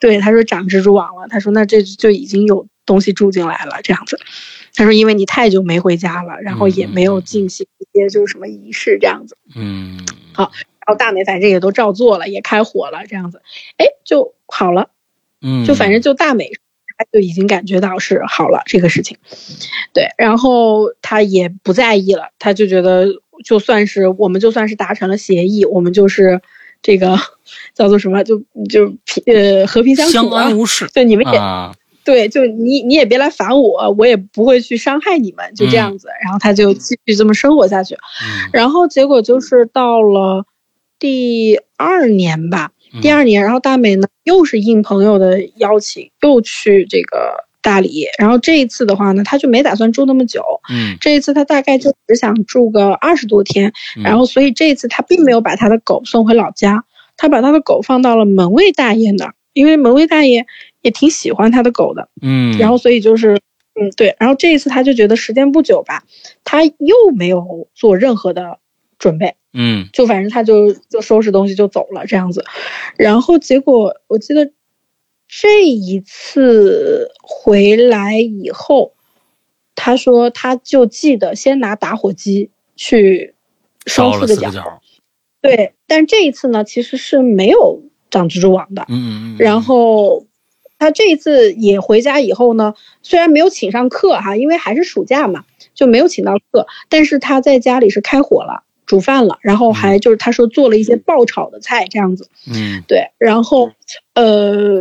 [0.00, 1.28] 对，他说长蜘蛛网了。
[1.28, 4.18] 他说那这就已经有东西住进来了这样子。
[4.74, 9.36] 他说因为你太久没回家了，然后也没有进行一些就是什么仪式这样子。
[9.54, 9.98] 嗯，
[10.32, 10.52] 好。
[10.86, 13.42] 然后大美反正也都照做了，也开火了，这样子，
[13.76, 14.90] 哎，就好了，
[15.42, 16.60] 嗯，就反正就大美，他
[17.12, 19.16] 就已经感觉到是好了这个事情，
[19.92, 23.06] 对，然后他也不在意了，他就觉得
[23.44, 26.40] 就算是我们就算是达成了协议，我们就是
[26.82, 27.18] 这个
[27.74, 28.38] 叫做什么，就
[28.70, 28.86] 就
[29.26, 37.96] 呃和平相处，相安无事，对你们也啊，对，就你你也别来烦我，我也不会去伤害你们，就这样子，然后他就继续这么生活下去，
[38.52, 40.44] 然后结果就是到了。
[40.98, 48.06] 第二年吧，第二年，然后大美呢又是应朋友的邀请，又去这个大理。
[48.18, 50.42] 然后这一次的话呢，他就没打算住那么久。
[50.72, 53.72] 嗯，这一次他大概就只想住个二十多天。
[54.02, 56.84] 然后，所以这一次他并没有把他的狗送回老家，
[57.16, 60.46] 他把他的狗放到了门卫大爷那儿，因为门卫大爷
[60.82, 62.08] 也挺喜欢他的狗的。
[62.22, 63.34] 嗯，然后所以就是，
[63.80, 64.14] 嗯，对。
[64.18, 66.04] 然后这一次他就觉得时间不久吧，
[66.44, 68.58] 他又没有做任何的
[68.98, 69.36] 准备。
[69.58, 72.44] 嗯，就反正他就就收拾东西就走了这样子，
[72.98, 74.52] 然后结果我记得
[75.26, 78.92] 这一次回来以后，
[79.74, 83.34] 他说他就记得先拿打火机去
[83.86, 84.82] 烧四个角，
[85.40, 90.26] 对，但这一次呢其实是没有长蜘蛛网的，嗯嗯嗯，然后
[90.78, 98.64] 他这一次也回家以后呢，虽然没有请上课哈，因为还是暑假嘛，就没有请到课，但是他在家里是开火了。
[98.86, 103.72] 煮饭了，然后还就是他说做了一些爆炒的菜这样子，嗯，对，然后，
[104.14, 104.80] 呃，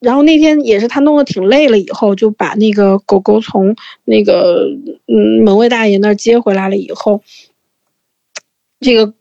[0.00, 4.66] 然后那天也是他弄得挺累了，以后就把那个狗狗从那个
[5.06, 7.22] 嗯门卫大爷那儿接回来了以后，
[8.80, 9.12] 这个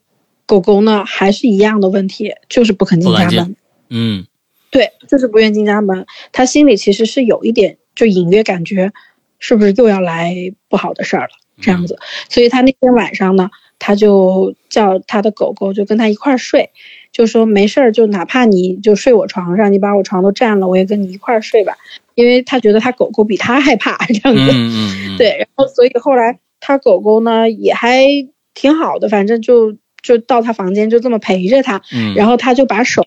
[0.46, 3.56] 狗狗呢还是一样的问题，就是不肯进家门，
[3.90, 4.26] 嗯，
[4.72, 8.94] 对，就是不愿进家门，他心里其实是有一点就隐约感觉，
[9.38, 10.34] 是不是又要来
[10.70, 13.50] 不好的事儿了这样子，所以他那天晚上呢。
[13.80, 16.72] 他就叫他的狗狗就跟他一块儿睡，
[17.12, 21.78] 就说没事儿，就哪怕你就睡我床上，你把我床都占了，我也跟你一块儿睡吧，
[22.16, 24.52] 因为他觉得他狗狗比他害怕这样子。
[24.52, 28.06] 嗯嗯对，然后所以后来他狗狗呢也还
[28.54, 31.82] 挺好的，反正就就到他房间就这么陪着他。
[31.94, 32.16] 嗯。
[32.16, 33.06] 然后他就把手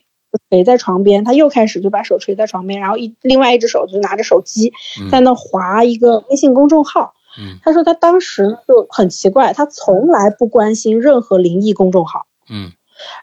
[0.49, 4.71] 垂在床边，他又开始就把手垂在床边，然后一另外一只手就拿着手机
[5.11, 7.13] 在那划一个微信公众号。
[7.63, 12.27] 他说他当时就很奇怪，他从来不关心任何灵异公众号。
[12.49, 12.71] 嗯，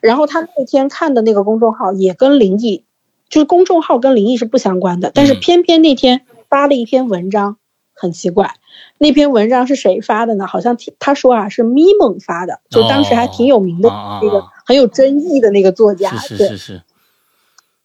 [0.01, 2.85] 然后他那天看的那个公众号也跟灵异，
[3.29, 7.59] 就是公众号跟灵异是不相关的，但是偏偏那天发了一篇文章，
[7.93, 8.55] 很奇怪。
[8.97, 10.47] 那篇文章是谁发的呢？
[10.47, 13.91] 好像他说啊是咪蒙发的，就当时还挺有名的
[14.23, 16.17] 那个很有争议的那个作家。
[16.17, 16.83] 是是是。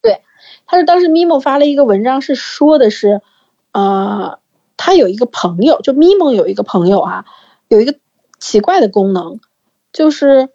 [0.01, 0.21] 对，
[0.65, 3.21] 他说当时咪蒙发了一个文章，是说的是，
[3.73, 4.39] 呃。
[4.86, 7.24] 他有一个朋友，就咪蒙有一个朋友啊，
[7.69, 7.96] 有一个
[8.38, 9.39] 奇怪的功能，
[9.93, 10.50] 就是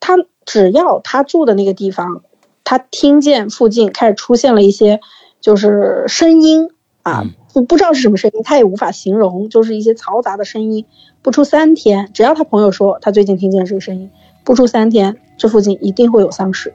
[0.00, 0.14] 他
[0.46, 2.22] 只要他住的那个地方，
[2.64, 5.00] 他听见附近开始出现了一些
[5.42, 6.70] 就是声音
[7.02, 10.86] 啊，不不知道是什么声音，他也无法形容，就是一些嘈杂的声音。
[11.20, 14.10] 不出三天，只要他朋友说他最近听见这个声音，
[14.44, 16.72] 不出三天，这附近一定会有丧事。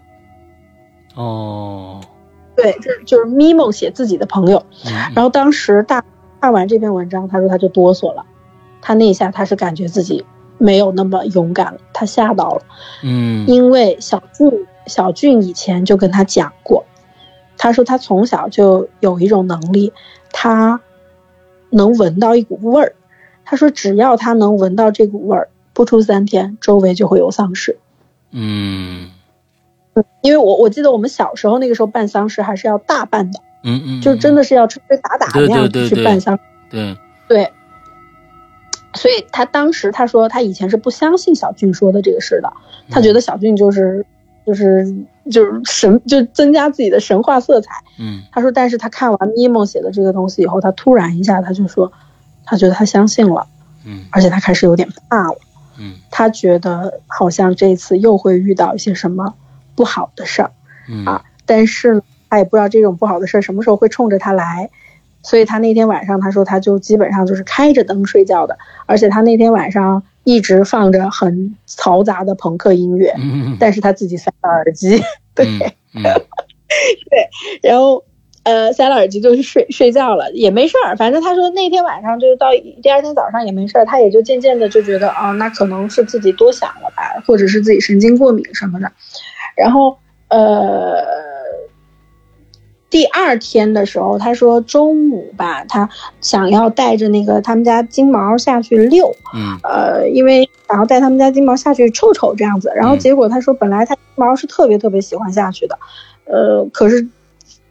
[1.16, 2.02] 哦，
[2.56, 4.64] 对，这就是咪蒙写自己的朋友，
[5.16, 6.06] 然后当时大。
[6.40, 8.26] 看完这篇文章，他说他就哆嗦了，
[8.82, 10.26] 他那一下他是感觉自己
[10.58, 12.62] 没有那么勇敢了，他吓到了。
[13.04, 16.86] 嗯因为小俊小俊以前就跟他讲过，
[17.58, 19.94] 他说他从小就有一种能力，
[20.32, 20.80] 他
[21.70, 22.96] 能闻到一股味儿。
[23.44, 27.78] 他说只要他能闻到这股味儿，不出三天，周围就会有丧尸。
[28.32, 29.12] 嗯
[30.22, 36.42] 因为我我记得我们小时候那个时候办丧事还是要大办的，嗯嗯，就真的是要吹吹打打那样去办丧事。
[36.70, 37.52] 对，对，
[38.94, 42.52] 所以他当时他说他以前是不相信小俊说的这个事的，
[42.90, 44.06] 他觉得小俊就是
[44.46, 44.86] 就是
[45.30, 47.72] 就是神就增加自己的神话色彩。
[48.00, 48.22] 嗯。
[48.32, 51.92] 他说，但是他看完咪蒙写的这个东西以后，他突然一下他就说，
[52.46, 53.48] 他觉得他相信了，
[53.86, 54.06] 嗯。
[54.12, 55.38] 而且他开始有点怕了。
[55.80, 55.96] 嗯。
[56.10, 59.34] 他觉得好像这次又会遇到一些什么
[59.76, 60.52] 不好的事儿。
[60.88, 61.06] 嗯。
[61.06, 64.70] 啊但是呢，他也不知道这种不好的事儿什么时候会冲着他来，
[65.22, 75.02] 所以他那天晚上他说他就基本上就是开着灯睡觉的，而且他那天晚上一直放着很嘈杂的朋克音乐，嗯但是他自己塞了耳机，
[75.34, 77.30] 对，对
[77.62, 78.04] 然后
[78.44, 82.48] 呃塞了耳机就是睡睡觉了，也没事儿，反正他说那天晚上就是到
[82.82, 88.92] 第二天早上也没事儿，他也就渐渐的就觉得哦，那可能是自己多想了吧，或者是自己神经过敏什么的，
[89.56, 89.98] 然后
[90.30, 91.27] 呃。
[92.90, 95.90] 第二天的时候，他说中午吧，他
[96.22, 99.58] 想要带着那个他们家金毛下去遛，嗯。
[99.64, 103.00] 呃，因为想要带他们家金毛下去瞅瞅这样子，然后嗯。
[103.00, 105.78] 结果他说本来他金毛是特别特别喜欢下去的，
[106.26, 107.06] 呃，可是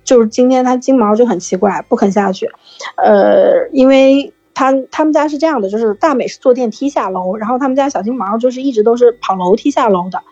[0.04, 2.50] 就是今天他金毛就很奇怪，不肯下去，
[2.96, 10.22] 呃，因为他他们家是这样的，就是大美是坐电梯下楼，然后他们家小金毛就是一直都是跑楼梯下楼的，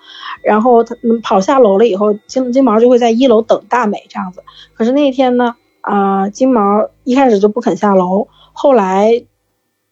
[0.42, 4.42] 然后他嗯跑下楼了以后，金金毛就会在一楼等大美这样子。
[4.72, 9.24] 可是那天呢，啊、金毛一开始就不肯下楼，后来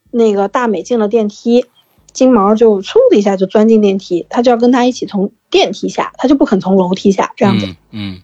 [0.09, 1.67] 那个大美进了电梯，
[2.11, 7.67] 金毛就嗖的一下就钻进电梯，他就要跟他一起从电梯下，他就不肯从楼梯下这样子。
[7.91, 8.19] 嗯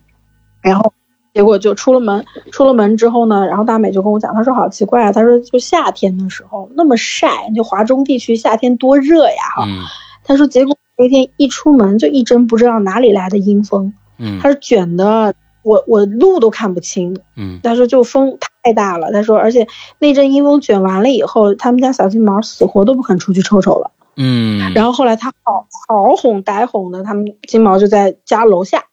[0.63, 0.91] 然后
[1.39, 9.63] 结果就出了门，出了门之后呢，然后大美就跟我讲，她说好奇怪啊，她说就夏天的时候那么晒，就华中地区夏天多热呀哈。
[9.65, 9.85] 嗯。
[10.25, 14.37] 她说结果那天一出门就一阵不知道哪里来的阴风，嗯。
[14.41, 17.61] 她说卷的我我路都看不清，嗯。
[17.63, 19.65] 她说就风太大了，她说而且
[19.97, 23.91] 那阵阴风卷完了以后，他们家小金毛死活都不肯出去瞅瞅了。
[24.17, 28.83] 嗯，然后后来他好好哄歹哄的，他们金毛就在家楼下，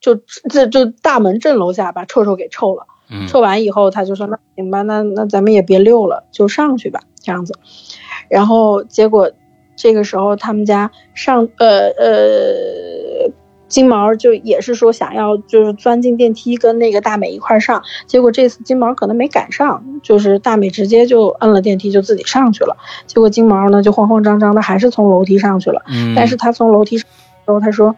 [0.00, 0.16] 就
[0.48, 2.86] 这就大门镇楼下把臭臭给臭了。
[3.10, 7.54] 嗯臭完以后，他就说那行吧，那那咱们也别溜了，就上去吧，这样子。
[8.28, 9.30] 然后结果
[9.76, 13.30] 这个时候他们家上呃呃。
[13.70, 22.76] 金毛就也是说想要就是钻进电梯跟那个大美一块儿上，结果这次金毛可能没赶上，就是大美直接就摁了电梯就自己上去了。
[23.06, 27.06] 结果金毛呢就慌慌张张的还是从楼梯上去了，嗯，但是他从楼梯上
[27.44, 27.94] 然后，他说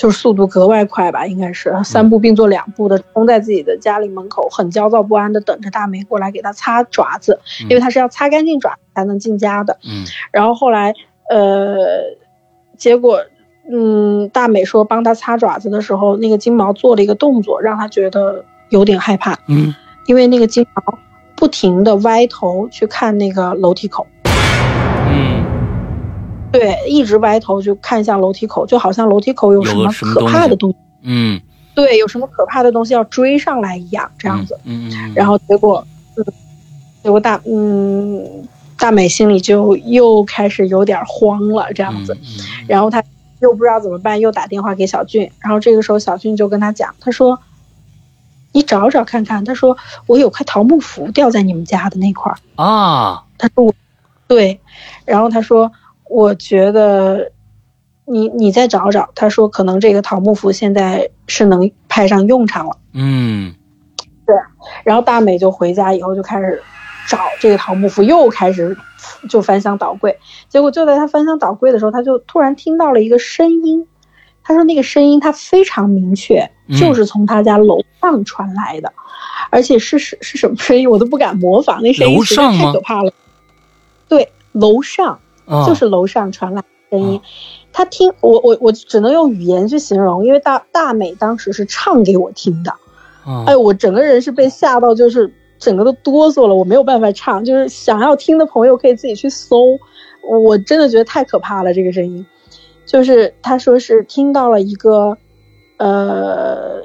[0.00, 9.76] 就是速度格外快吧，应该是三步并作两步的冲在自己的家里门口，很焦躁不安的等着大美过来给他擦爪子，因为他是要擦干净爪子才能进家的。
[9.84, 10.94] 嗯然后后来
[11.28, 12.16] 呃，
[12.78, 13.20] 结果。
[13.72, 19.72] 嗯，大美说帮他擦爪子的时候，那个金毛做了一个动作，让他觉得有点害怕，嗯
[20.06, 20.98] 因为那个金毛
[21.36, 24.19] 不停的歪头去看那个楼梯口，嗯，
[26.52, 31.40] 对，一直歪头就看向楼梯口，就好像楼梯口有什么可怕的东西，嗯
[31.74, 34.58] 对，有什么可怕的东西要追上来一样，这样子。
[34.64, 35.86] 嗯嗯，然后结果，
[36.16, 36.24] 嗯，
[37.02, 42.14] 结果大嗯大美心里就又开始有点慌了，这这样子。
[42.14, 43.02] 嗯然后他
[43.40, 45.30] 又不知道怎么办，又打电话给小俊。
[45.40, 47.40] 然后这个时候小俊就跟他讲，他说
[48.52, 53.74] ：“你找找看看。”他说：“我有块桃木符掉在你们家的那块儿。”啊，他说我
[54.28, 54.60] 对，
[55.06, 55.72] 然后他说
[56.10, 57.30] 我觉得
[58.04, 62.76] 你你再找找，他说可能这个桃木符现在是能派上用场了。
[62.92, 63.54] 嗯
[64.26, 64.34] 对
[64.82, 66.60] 然后大美就回家以后就开始
[67.06, 68.76] 找这个桃木符，又开始
[69.28, 70.18] 就翻箱倒柜。
[70.48, 73.86] 结果就在他翻箱倒柜的时候，他就突然听到了一个声音。
[74.42, 78.92] 他说那个声音他非常明确，嗯就是从他家楼上传来的，
[79.50, 83.12] 而且是是是什么声音我都不敢模仿，那声音实在太可怕了。
[84.08, 85.20] 对，楼上。
[85.50, 86.66] 啊，就是楼上传来的
[86.98, 87.20] 声音。
[87.72, 92.70] 他听我我我只能用语言去形容，因为大大美当时是唱给我听的，
[93.24, 97.44] 啊哎，我整个人是被吓到，就是整个都哆嗦了，我没有办法唱。
[97.44, 99.78] 就是想要听的朋友可以自己去搜，
[100.44, 102.26] 我真的觉得太可怕了，这个声音。
[102.86, 105.16] 就是他说是听到了一个，
[105.76, 106.82] 呃，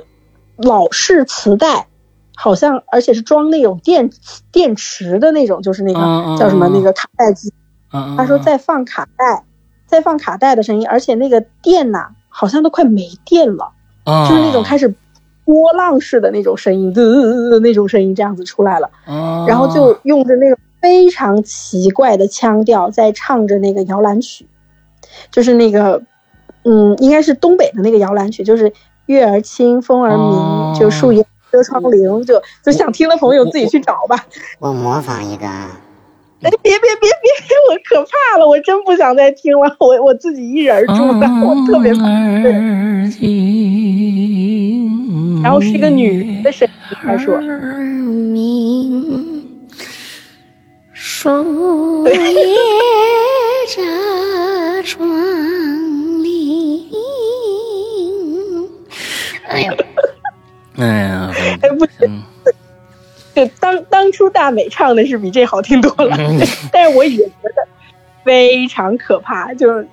[0.57, 1.87] 老式磁带，
[2.35, 4.11] 好像而且是装那种电
[4.51, 5.99] 电池的那种，就是那个
[6.37, 7.51] 叫什么嗯那个卡带机。
[7.95, 9.43] 嗯他说在放卡带，
[9.85, 13.71] 在放卡带的声音，而且那个电呐，好像都快没电了，
[14.03, 14.93] 啊，就是那种开始
[15.45, 24.47] 波浪式的那种声音，的那种声音这样子出来了，啊，然后就用着那个非常奇怪的腔调在唱着那个摇篮曲，
[25.31, 26.01] 就是那个，
[26.63, 28.71] 嗯，应该是东北的那个摇篮曲，就是
[29.05, 34.25] 月儿清，风儿明，哦就树叶遮窗棂，就就想听的朋友自己去找吧。
[34.59, 35.79] 我模仿一个啊，
[36.41, 37.09] 哎，别别别别，
[37.69, 42.01] 我可怕了，我真不想再听了，我我自己一人住的，我特别怕。
[42.43, 42.51] 对，
[45.41, 47.39] 然后是一个女人的声音，他说，
[50.93, 52.13] 树叶
[53.75, 53.81] 遮
[54.83, 55.07] 窗
[56.21, 56.85] 棂。
[59.47, 59.73] 哎呦，
[60.77, 61.31] 哎呀，
[61.61, 62.23] 哎不行，
[63.35, 66.39] 嗯就当当初大美唱的是比这好听多了，嗯。
[66.71, 67.67] 但是我也觉得
[68.23, 69.87] 非常可怕，就是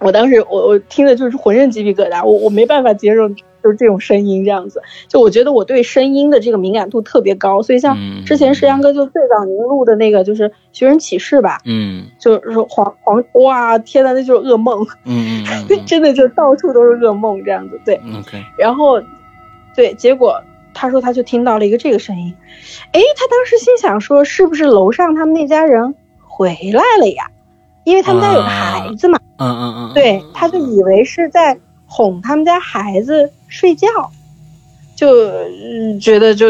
[0.00, 8.24] 我当时我我听的就是浑身鸡皮疙瘩，我我没办法接受就是这种声音这样子，就我觉得我对声音的这个敏感度特别高，所以像嗯。
[8.24, 12.06] 之前石阳哥就最早您录的那个就是寻人启事吧，嗯。
[12.18, 15.44] 就是黄黄哇天呐，那就是噩梦， 嗯。
[15.86, 17.98] 真的就到处都是噩梦这样子，对。
[18.04, 19.00] 嗯，OK，然后，
[19.74, 20.42] 对，结果
[20.74, 22.34] 他说他就听到了一个这个声音，
[22.92, 27.30] 诶，他当时心想说是不是楼上他们那家人回来了呀？
[27.84, 33.88] 因为他们家有个孩子嘛，嗯嗯嗯，对，他就以为是在哄他们家孩子睡觉，
[34.96, 36.46] 就、嗯觉得就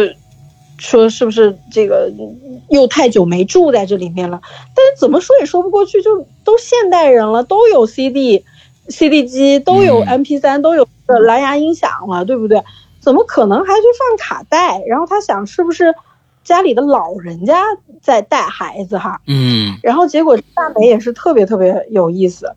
[0.78, 4.40] 说是不是这个嗯又太久没住在这里面了？
[4.74, 8.44] 但是怎么说也说不过去，就都现代人了，都有 CD、
[8.88, 12.62] CD 机，都有嗯 MP 三都有呃蓝牙音响了，对不对？
[13.05, 14.80] 怎么可能还去放卡带？
[14.86, 15.94] 然后他想是不是
[16.42, 17.62] 家里的老人家
[18.02, 19.20] 在带孩子哈？
[19.26, 22.57] 嗯然后结果大美也是特别特别有意思，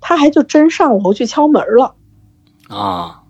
[0.00, 1.94] 他还就真上楼去敲门了。
[2.68, 3.22] 啊，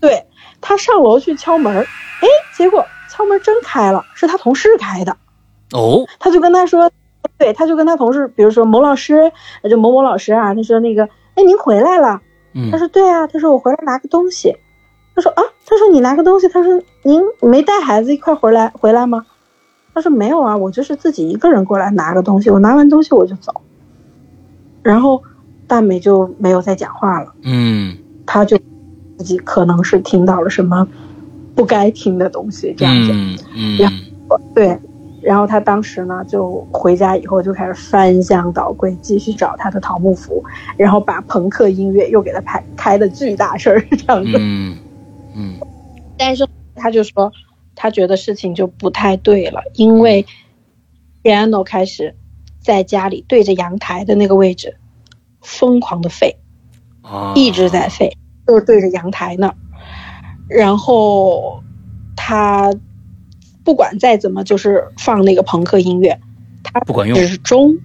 [0.00, 0.26] 对
[0.60, 5.16] 他上楼去敲门，哎，结果敲门真开了，是他同事开的。
[5.72, 6.90] 哦，他就跟他说，
[7.36, 9.30] 对，他就跟他同事，比如说某老师，
[9.68, 11.04] 就某某老师啊，他说那个，
[11.34, 12.22] 哎，您回来了。
[12.54, 14.56] 嗯他说对啊，他说我回来拿个东西。
[15.18, 19.26] 他说啊，他说你拿个东西，他说您没带孩子一块回来回来吗？
[19.92, 23.52] 他说没有啊，我就是自己一个人过来拿个东西，我拿完东西我就走。
[24.80, 25.20] 然后
[25.66, 28.56] 大美就没有再讲话了，嗯他就
[29.16, 30.86] 自己可能是听到了什么
[31.56, 33.10] 不该听的东西，这样子。
[33.12, 33.92] 嗯嗯然
[34.54, 34.78] 对，
[35.20, 40.44] 然后他当时呢就回家以后就开始翻箱倒柜，继续找他的桃木符，
[40.76, 44.38] 然后把朋克音乐又给他排开的巨大声儿这样子。
[44.38, 44.76] 嗯
[45.38, 45.58] 嗯。
[46.18, 47.32] 但是他就说，
[47.76, 50.26] 他觉得事情就不太对了，因为
[51.22, 52.16] piano 开始
[52.60, 54.76] 在家里对着阳台的那个位置
[55.40, 56.34] 疯狂的吠，
[57.02, 58.12] 啊，一直在吠，
[58.46, 59.54] 就是对着阳台那儿。
[60.48, 61.62] 然后
[62.16, 62.74] 他
[63.62, 66.18] 不管再怎么就是放那个朋克音乐，
[66.64, 67.16] 他不管用。
[67.16, 67.76] 始终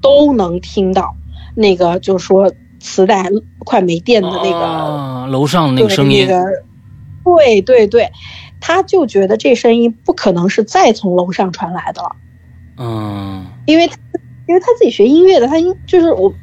[0.00, 1.14] 都能听到
[1.54, 2.50] 那个就是说
[2.82, 3.30] 磁带
[3.60, 6.26] 快没电的那个、啊楼上那个对声音。
[6.28, 6.50] 那，个
[7.24, 8.10] 对对对，
[8.60, 12.16] 他就觉得这声音不可能是再从楼上传来的了，
[12.76, 13.46] 嗯。
[13.66, 13.96] 因为他
[14.48, 16.34] 因为他自己学音乐的，他音就是我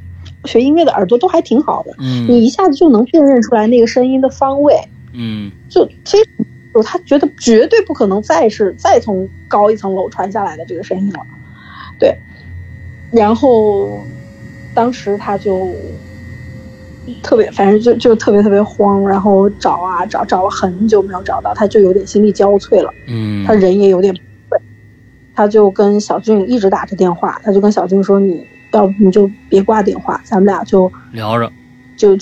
[0.46, 2.26] 学音乐的耳朵都还挺好的，嗯。
[2.28, 4.76] 你一下子就能辨认出来那个声音的方位，
[5.14, 5.52] 嗯。
[5.70, 11.20] 就非常就他觉得绝对不可能再是再从高一层楼传下来的这个声音了，
[12.00, 12.16] 对，
[13.12, 14.00] 然后
[14.74, 15.74] 当时他就
[17.22, 23.46] 特别，反正就就特别特别慌，然后找啊找，找了很久没有找到，他就有点心力交瘁了，嗯。
[23.46, 24.16] 他人也有点
[25.36, 31.50] 他就跟小俊一直打着电话，他就跟小俊说：“你要不你就别挂电话，咱们俩就聊着，
[31.96, 32.18] 就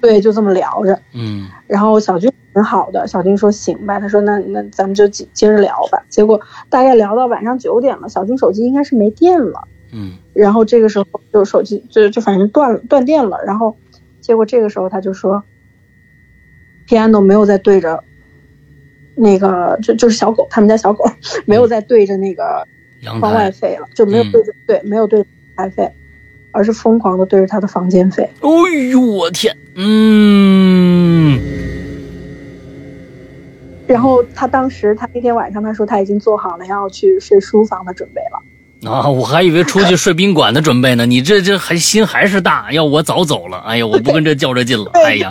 [0.00, 1.48] 对就这么聊着。”嗯。
[1.66, 6.00] 然后小俊挺好的，小俊说行吧，他说那那咱们就接接着聊吧。
[6.08, 10.12] 结果大概聊到晚上九点了，小俊手机应该是没电了，嗯。
[10.32, 13.74] 然后这个时候就手机就就反正断了断电了，然后
[14.20, 15.42] 结果这个时候他就说
[16.86, 18.02] ，piano 没有在对着
[19.14, 21.04] 那个就就是小狗，他们家小狗
[21.46, 22.66] 没有在对着那个
[23.02, 25.90] 窗外台，吠了，就没有嗯对着、对没有对着台吠，
[26.52, 28.22] 而是疯狂的对着他的房间吠。
[28.22, 31.40] 哎呦我天，嗯
[33.86, 38.40] 然后他当时，他那天晚上他说他已经做好了要去睡书房的准备了。
[38.84, 45.28] 啊，我还以为出去睡宾馆的准备呢，你这这还心还是大，要我早走了，哎呀，我不跟这较这劲了，哎呀，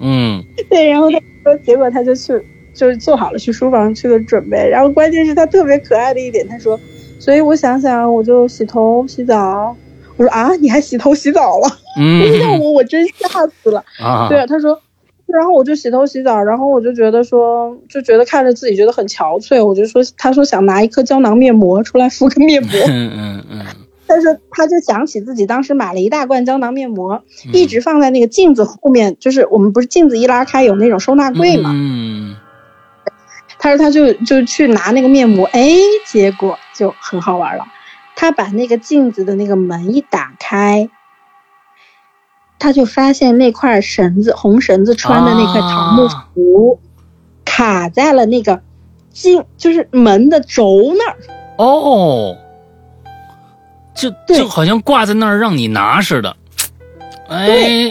[0.00, 2.32] 嗯对，然后他说，结果他就去，
[2.74, 4.68] 就是做好了去书房去的准备。
[4.68, 6.78] 然后关键是他特别可爱的一点，他说
[7.18, 9.76] 所以我想想，我就洗头洗澡。
[10.16, 11.78] 我说啊，你还洗头洗澡了？
[11.98, 13.28] 嗯 要我我真吓
[13.62, 13.84] 死了。
[13.98, 14.78] 啊，对，他说，
[15.32, 23.64] 然后我就洗头洗澡，然后我就觉得说，就觉得看着自己觉得很憔悴，我就说，他说想拿一颗胶囊面膜出来敷个面膜，嗯嗯嗯，
[24.06, 32.36] 但是他就想起自己当时买了一大罐胶囊面膜，嗯一直放在那个镜子后面，就是我们不是镜子一拉开有那种收纳柜嘛，嗯
[33.58, 35.70] 他说他就就去拿那个面膜，哎，
[36.06, 37.64] 结果就很好玩了。
[38.16, 40.88] 他把那个镜子的那个门一打开，
[42.60, 46.78] 他就发现那块绳子，红绳子穿的那块桃木符，
[47.44, 48.60] 卡在了那个
[49.10, 51.16] 进，就是门的轴那儿。
[51.56, 52.36] 哦，
[53.94, 54.38] 就对。
[54.38, 56.36] 就好像挂在那儿让你拿似的，
[57.28, 57.90] 哎，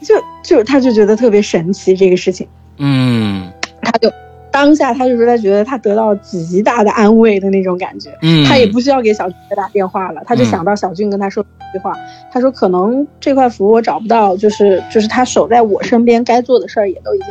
[0.00, 3.52] 就就他就觉得特别神奇这个事情，嗯。
[3.82, 4.10] 他就
[4.50, 8.10] 当下他就说他觉得他得到极大的安慰的那种感觉。
[8.22, 10.46] 嗯，他也不需要给小俊再打电话了，他就嗯。
[10.46, 11.94] 想到小俊跟他说一句话，
[12.32, 17.28] 他说可能这块符我找不到，就是就是他守在我身边，该做的事儿也都已经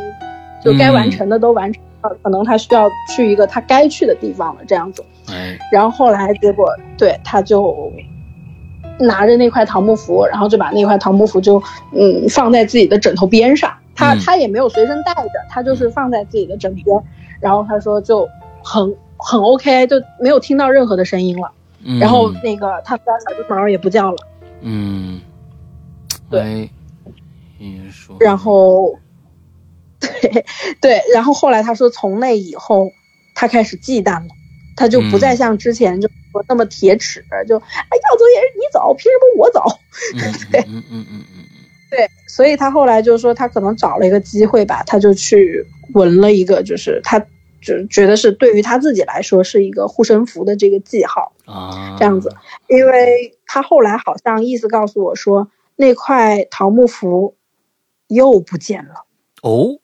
[0.62, 5.04] 就该完成的都完成了，可能他需要去一个他该去的地方了，这样子。
[5.30, 7.92] 哎，然后后来结果对他就
[8.98, 16.86] 拿着那块桃木符，然后就把那块桃木符就嗯放在自己的枕头边上，他、嗯他也没有随身带着，他就是放在自己的枕边，
[17.40, 18.26] 然后他说就
[18.62, 21.50] 很很 OK，就没有听到任何的声音了。
[21.88, 24.16] 嗯然后那个他们家小金毛也不叫了，
[24.60, 25.20] 嗯，
[26.30, 26.70] 对。
[28.20, 28.98] 然后，
[29.98, 30.44] 对
[30.80, 32.92] 对，然后后来他说从那以后，
[33.34, 34.28] 他开始忌惮了，
[34.76, 39.62] 他就不再嗯像之前就说那么铁齿，就哎要走也是你走，凭什么我走？
[40.50, 41.44] 对嗯嗯嗯嗯嗯。
[41.90, 47.24] 对，所以他后来就说他可能找了一个机会吧，他就去纹了一个，就是他
[47.74, 51.32] 就觉得是对于他自己来说是一个护身符的这个记号。
[51.46, 52.32] 嗯啊，这样子，
[52.68, 57.36] 因为他后来好像意思告诉我说，那块桃木符
[58.08, 59.04] 又不见了。
[59.42, 59.78] 哦，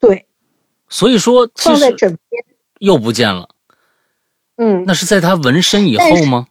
[0.00, 0.26] 对，
[0.88, 2.44] 所以说放在枕边。
[2.78, 3.48] 又不见了，
[4.56, 6.48] 嗯，那是在他纹身以后吗？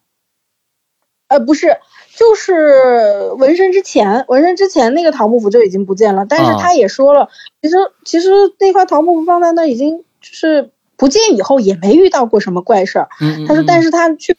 [1.28, 1.78] 呃，不是，
[2.16, 6.26] 就是纹身之前，纹身之前那个桃木符就已经不见了。
[6.26, 7.30] 但是啊他也说了，
[7.62, 13.10] 其实其实那块桃木符放在那已经就是不见以后也没遇到过什么怪事儿。
[13.48, 14.36] 他说，但是是他去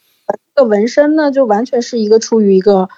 [0.55, 2.89] 这个纹身呢，就完全是一个出于一个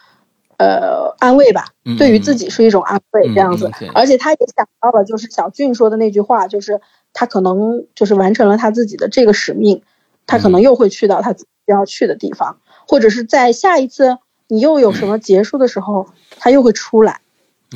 [0.57, 3.71] 呃安慰吧，嗯对于自己是一种安慰嗯这样子。
[3.95, 6.81] 而且他也想到了，就是小俊说的那句话，就是
[7.13, 9.83] 他可能就是完成了他自己的这个使命，
[10.27, 14.17] 他可能又会去到他自己要去的地方，或者是在下一次
[14.47, 16.09] 你又有什么结束的时候，
[16.39, 17.21] 他又会出来。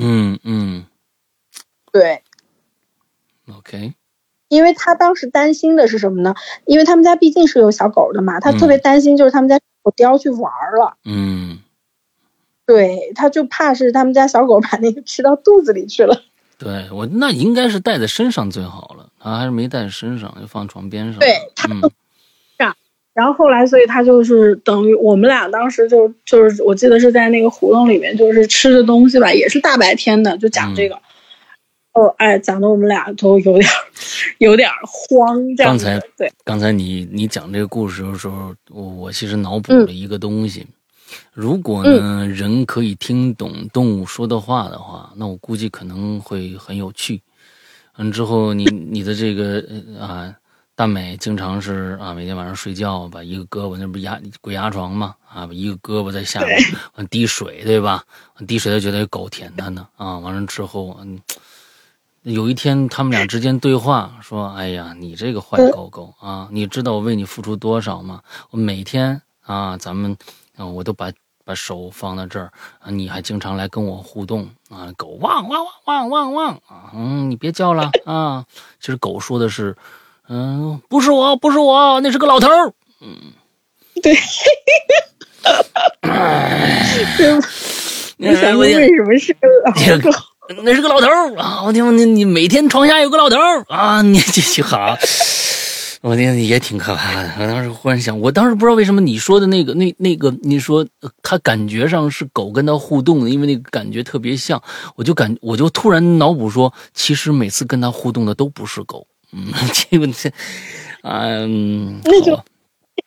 [0.01, 0.87] 嗯嗯
[1.93, 2.23] 对
[3.59, 3.93] ，，OK，
[4.53, 6.35] 因为他当时担心的是什么呢？
[6.67, 10.99] 因为他们家毕竟是有小狗的嘛，他嗯特别担心就是他们家狗叼去玩儿了。
[11.07, 11.59] 嗯，
[12.67, 16.21] 对，他就怕是他们家小狗把那个吃到肚子里去了。
[16.59, 21.19] 对我那应该是带在身上最好了，他还是没带身上，就放床边上。
[21.19, 21.81] 对他嗯
[23.15, 30.99] 然后后来，所以他就是等于我们俩当时就就是我记得是在那个胡同里面，就是吃的东西吧，也是大白天的，就讲这个。
[31.95, 33.71] 哦，哎，讲的我们俩都有点
[34.39, 36.01] 有点慌，这样刚才。
[36.17, 40.67] 对，刚才你你讲这个故事的时候，我我其实脑补嗯了一个东西。
[41.35, 47.21] 如果呢、人可以听懂动物说的话的话，那我估计可能会很有趣。
[47.99, 49.63] 嗯，之后你你的这个
[49.99, 50.35] 呃啊，
[50.75, 56.59] 大美经常是啊，每天晚上睡觉把一个胳膊，那不是牙鬼压床嘛啊，把一个胳膊在下面
[56.95, 58.03] 完滴水，对吧？
[58.49, 61.21] 滴水他觉得有狗舔他呢啊，完了之后嗯。
[62.23, 68.21] 有一天，他们俩之间对话说：“哎呀，你这个坏狗狗啊，你知道我为你付出多少吗？
[68.51, 70.17] 我每天啊，咱们
[70.57, 71.11] 啊，我都把
[71.45, 78.45] 把手放在这儿啊，你还经常来跟我互动啊，狗汪汪汪汪汪汪啊，嗯，你别叫了啊。
[78.79, 79.77] 其实狗说的是，
[80.29, 82.73] 嗯，不是我，不是我，那是个老头儿。
[84.01, 84.15] 对，
[85.43, 86.17] 哈哈
[87.19, 87.35] 对，
[88.19, 90.17] 我想问为什么是个老狗？
[90.65, 91.63] 那是个老头啊！
[91.65, 93.37] 我天，你你每天床下有个老头
[93.69, 94.03] 啊！
[94.03, 94.97] 你这这好，
[96.03, 97.31] 我听也挺可怕的。
[97.39, 104.61] 我当时忽然想，我当时不知道为什么你说的那个那那个，你说呃他感觉上是狗跟他互动的，因为那个感觉特别像，
[104.97, 109.07] 我就感我就突然脑补说，其实每次跟他互动的都不是狗。
[109.33, 109.47] 嗯，
[109.91, 110.31] 这个这，
[111.03, 112.39] 嗯，那就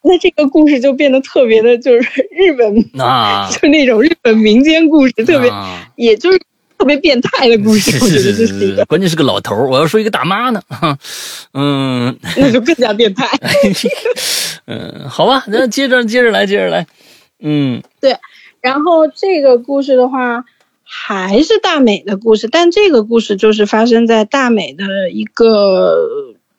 [0.01, 6.41] 那这个故事就变得特别的，就是日本，啊就那种日本民间故事，特别，啊也就是
[6.77, 9.69] 特别变态的故事，是一个，关键是个老头儿。
[9.69, 10.97] 我要说一个大妈呢，哈，
[11.53, 13.27] 嗯， 那就更加变态。
[14.67, 16.85] 嗯，好吧，那接着接着来，接着来，
[17.39, 18.15] 嗯对
[18.61, 20.43] 然后这个故事的话，
[20.83, 25.95] 还是大美的故事，但这个故事就是发生在大美的一个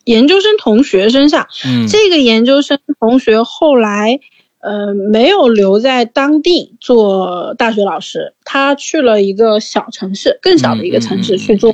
[0.05, 1.47] 研究生同学身上。
[1.65, 4.21] 嗯这个研究生同学后来，
[4.67, 11.73] 呃，没有留在当地做大学老师，他去了一个小城市，更小的一个城市去做，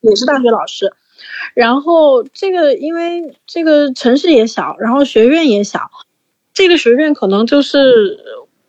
[0.00, 0.92] 也是大学老师。
[1.54, 5.88] 然后这个因为这个城市也小，然后学院也小，
[6.52, 8.18] 这个学院可能就是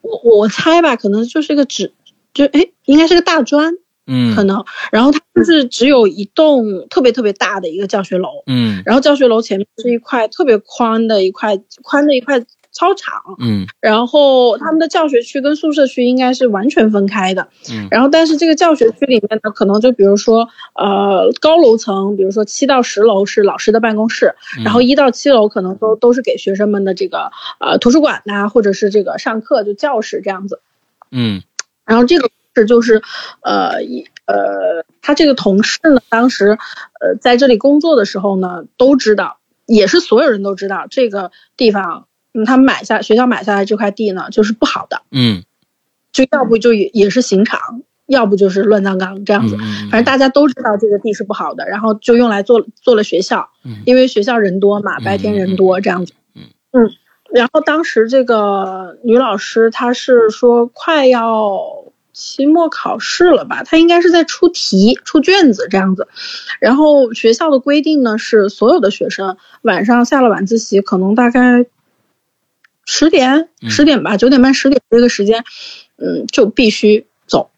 [0.01, 1.91] 我我猜吧，可能就是一个只
[2.31, 3.73] 就哎，应该是个大专，
[4.05, 4.63] 嗯，可能。
[4.91, 12.39] 然后它就是只有一栋特别特别大的一个教学楼，嗯然后教学楼前面是一块特别宽的一块宽的一块
[12.73, 17.47] 操场，嗯然后他们的教学区跟宿舍区应该是完全分开的。
[17.71, 30.59] 嗯然后但是这个教学区里面呢，可能就比如说呃高楼层，比如说七到十楼是老师的办公室，嗯，然后一到七楼可能都都是给学生们的这个呃图书馆呐、或者是这个上课就教室这样子。
[31.11, 31.43] 嗯
[31.85, 33.01] 然后这个是就是，
[33.41, 36.57] 呃，一呃，他这个同事呢，当时
[37.01, 45.43] 呃在这里工作的时候呢，都知道，也是所有人都知道这个地方，嗯，他们买下学校买下来这块地呢，就是不好的，嗯
[46.11, 49.57] 就要不就也也是刑场，要不就是乱葬岗这样子。
[49.59, 56.13] 嗯，反正大家都知道这个地是不好的，然后就用来做做了学校，嗯因为学校人多嘛，白天人多这样子。
[56.35, 56.91] 嗯嗯，
[57.31, 66.07] 然后当时这个女老师她是说快要期末考试了吧，她应该是在出题、出卷子这样子。
[66.59, 71.65] 然后学校的规定呢是，所有的学生晚上下了晚自习，可能大概
[72.85, 75.43] 十点、嗯十点吧，九点半、十点这个时间，
[75.97, 77.49] 嗯，就必须走。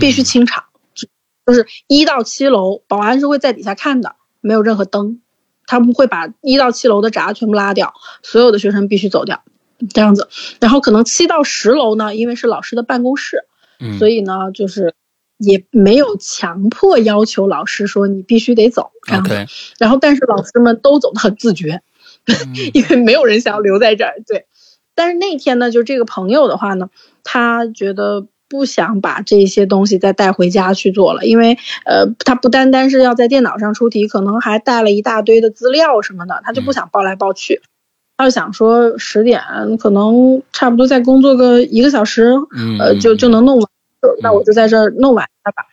[0.00, 1.06] 必须嗯清场，就
[1.46, 5.20] 就是一到七楼，保安是会在底下看的，没有任何灯，
[5.68, 9.44] 他们会把一到七楼的闸全部拉掉，所有的学生必须走掉，
[9.92, 10.28] 这样子。
[10.58, 13.44] 然后可能七到十楼呢，因为是老师的办公室，
[13.78, 14.94] 嗯，所以呢，就是
[15.38, 19.46] 也没有强迫要求老师说你必须得走这样子。
[19.78, 21.82] 然后但是老师们都走得很自觉，
[22.26, 24.14] 嗯因为没有人想要留在这儿。
[24.26, 24.46] 对，
[24.94, 26.88] 但是那天呢，就这个朋友的话呢，
[27.22, 37.60] 他觉得不想把这些东西再带回家去做了，因为呃，他不单单是要在电脑上出题，可能还带了一大堆的资料什么的，他就不想抱来抱去。
[38.16, 39.42] 他就想说十点
[39.78, 43.68] 可能差不多再工作个一个小时，嗯呃，就就能弄完，
[44.00, 45.64] 就那我就在这儿弄完它吧。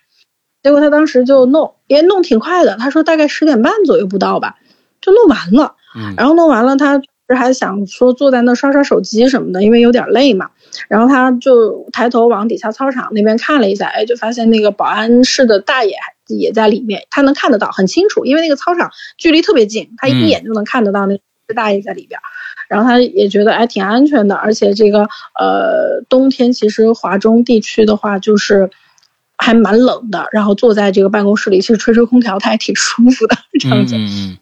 [0.64, 4.58] 结果他当时就弄，也弄挺快的，他说大概十点半左右不到吧，
[5.02, 5.76] 就弄完了。
[5.96, 7.02] 嗯然后弄完了，他
[7.36, 10.50] 还想说坐在那刷刷手机什么的，因为有点累嘛。
[10.88, 15.96] 然后他就抬头往底下操场那边看了一下，哎，就发现那个保安室的大爷
[16.28, 21.18] 也在里面，他能看得到，很清楚，因为那个操场距离特别近，他一眼就能看得到那
[21.48, 22.20] 个大爷在里边。
[22.70, 25.02] 然后他也觉得哎挺安全的，而且这个
[25.38, 28.70] 呃冬天其实华中地区的话就是
[29.38, 33.98] 还蛮冷的，然后坐在这个办公室里，其实吹吹空调他还挺舒服的这样子。
[33.98, 34.38] 嗯嗯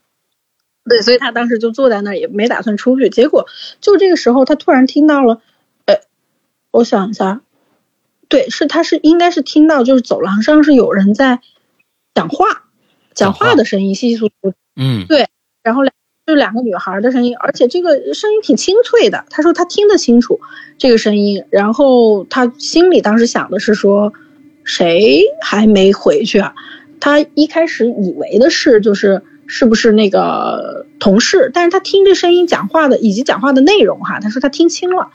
[0.90, 3.10] 对，所以他当时就坐在那儿，也没打算出去。
[3.10, 3.48] 结果
[3.80, 5.42] 就这个时候，他突然听到了，
[5.86, 6.02] 呃，
[6.72, 7.42] 我想一下，
[8.28, 11.40] 对，是他是应该是听到，就是走廊上是有人在
[12.16, 12.64] 讲话，
[13.14, 15.28] 讲话的声音稀稀疏疏，嗯对
[15.64, 15.94] 然后两
[16.26, 19.26] 就两个女孩的声音，而且这个声音挺清脆的。
[19.30, 20.40] 他说他听得清楚
[20.78, 24.14] 这个声音，然后他心里当时想的是说，
[24.64, 26.54] 谁还没回去啊？
[27.00, 35.10] 他一开始以为的是就是是不是那个同事，但是他听这声音讲话的以及讲话的内容哈，他说他听清了，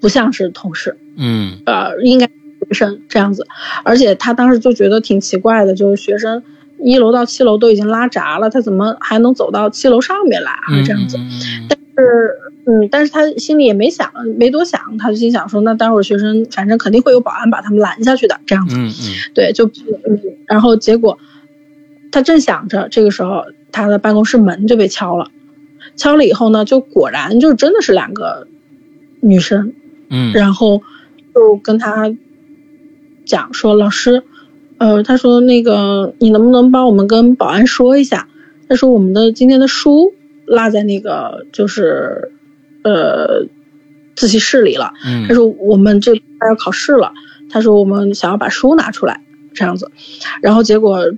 [0.00, 0.96] 不像是同事。
[1.16, 2.32] 嗯呃，应该学
[2.72, 3.44] 生这样子，
[3.82, 6.44] 而且他当时就觉得挺奇怪的，就是学生
[6.78, 10.70] 一楼到七楼都已经拉闸了，他怎么还能走到七楼上面来啊？
[10.70, 11.18] 嗯这样子，
[11.68, 12.30] 但是
[12.64, 21.18] 嗯，但是他心里也没想，没多想，他就心想说，那待会儿学生反正肯定会有保安把他们拦下去的，这样子，嗯嗯对，就嗯，然后结果
[22.12, 25.30] 他正想着，这个时候他的办公室门就被敲了，
[25.96, 28.46] 敲了以后呢，就果然就真的是两个
[29.20, 29.72] 女生，
[30.10, 30.82] 嗯然后
[31.34, 32.14] 就跟他
[33.24, 34.22] 讲说，老师，
[34.78, 38.28] 呃，他说那个你能不能帮我们跟保安说一下？
[38.68, 40.12] 他说我们的今天的书
[40.46, 42.32] 落在那个就是
[42.82, 43.46] 呃
[44.16, 44.92] 自习室里了。
[45.06, 47.12] 嗯他说我们这快要考试了，
[47.50, 49.22] 他说我们想要把书拿出来
[49.54, 49.90] 这样子，
[50.42, 51.12] 然后结果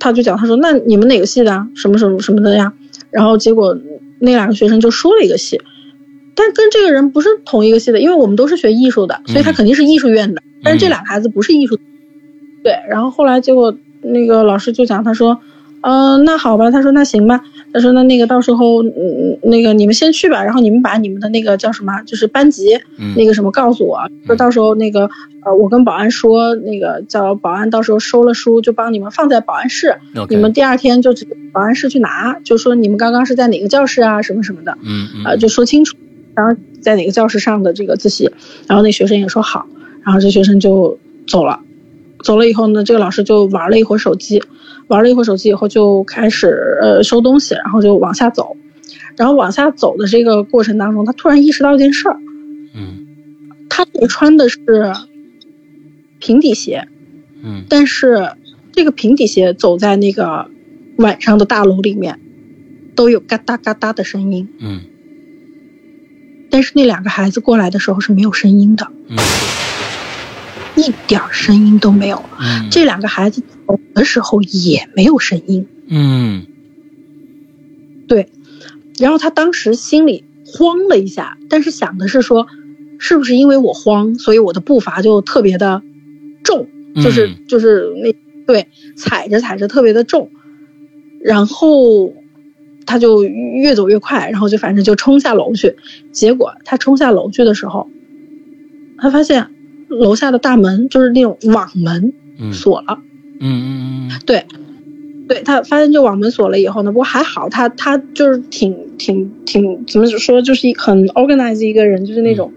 [0.00, 1.68] 他就讲，他说那你们哪个系的啊？
[1.76, 2.72] 什么什么什么的呀？
[3.10, 3.78] 然后结果
[4.18, 5.60] 那两个学生就说了一个系，
[6.34, 10.42] 但跟这个人不是同一个系的，因为我们都是学艺术的，所以他肯定是艺术院的。
[10.62, 11.78] 但是这两个孩子不是艺术，
[12.64, 15.40] 对，然后后来结果那个老师就讲，他说，
[15.82, 25.08] 嗯、那好吧，他说那行吧，他说那那个到时候嗯那个你们先去吧，然后你们把你们的那个叫什么，就是班级嗯那个什么告诉我，说到时候那个
[25.44, 29.96] 呃我跟保安说，那个叫保安到时候收了书就帮你们放在保安室
[30.36, 34.76] 你们第二天就直接保安室去拿，就说你们刚刚是在哪个教室啊什么什么的。
[34.82, 35.96] 嗯嗯呃，就说清楚，
[36.34, 38.30] 然后在哪个教室上的这个自习，
[38.66, 39.66] 然后那学生也说好，
[40.04, 41.60] 然后这学生就走了，
[42.22, 44.42] 走了以后呢，这个老师就玩了一会儿手机，
[44.88, 48.56] 玩了一会儿手机以后就开始呃收东西，然后就往下走，
[49.16, 52.16] 然后往下走的这个过程当中，他突然意识到一件事儿，
[52.74, 53.06] 嗯。
[53.68, 54.58] 他这个穿的是
[56.18, 56.88] 平底鞋，
[57.42, 57.64] 嗯。
[57.68, 58.32] 但是
[58.72, 60.50] 这个平底鞋走在那个
[60.96, 62.18] 晚上的大楼里面，
[62.94, 64.48] 都有嘎哒嘎哒的声音。
[64.58, 64.80] 嗯。
[66.50, 69.16] 但是那两个孩子过来的时候是没有声音的，嗯
[70.80, 72.22] 一点声音都没有。
[72.40, 75.66] 嗯，这两个孩子走的时候也没有声音。
[75.86, 76.46] 嗯
[78.08, 78.28] 对，
[78.98, 82.46] 然后他当时心里慌了一下，但是想的是说，
[82.98, 85.82] 是不是因为我慌，所以我的步伐就特别的
[86.42, 86.66] 重，
[86.96, 88.12] 就是、嗯就是那
[88.46, 88.66] 对
[88.96, 90.30] 踩着踩着特别的重，
[91.22, 92.12] 然后
[92.84, 95.76] 他就越走越快，然后就反正就冲下楼去。
[96.10, 97.88] 结果他冲下楼去的时候，
[98.98, 99.48] 他发现
[99.90, 102.52] 楼下的大门就是那种网门嗯。
[102.52, 102.98] 锁了。
[103.42, 104.44] 嗯嗯对，
[105.28, 112.52] 对他发现这网门锁了以后呢，不过还好他他就是挺挺挺怎么说，就是一很 organized 一个人，就是那种，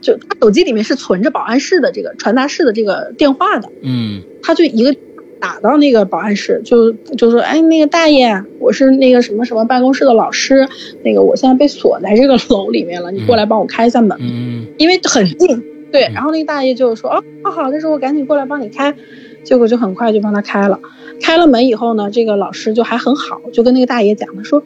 [0.00, 4.22] 就他手机里面是存着保安室的这个传达室的这个电话的，嗯。
[4.42, 4.94] 他就一个
[5.40, 10.66] 打到那个保安室，就就说，哎，那个大爷，我是那个什么什么办公室的老师，
[11.04, 14.16] 那个我现在被锁在这个楼里面了，你过来帮我开一下门。
[14.20, 14.66] 嗯。
[14.78, 18.94] 因为很近，对，然后那个大爷就说，哦，好好，他说我赶紧过来帮你开，
[19.42, 20.78] 结果就很快就帮他开了。
[21.20, 24.62] 开了门以后呢，这个老师就还很好，就跟那个大爷讲，他说，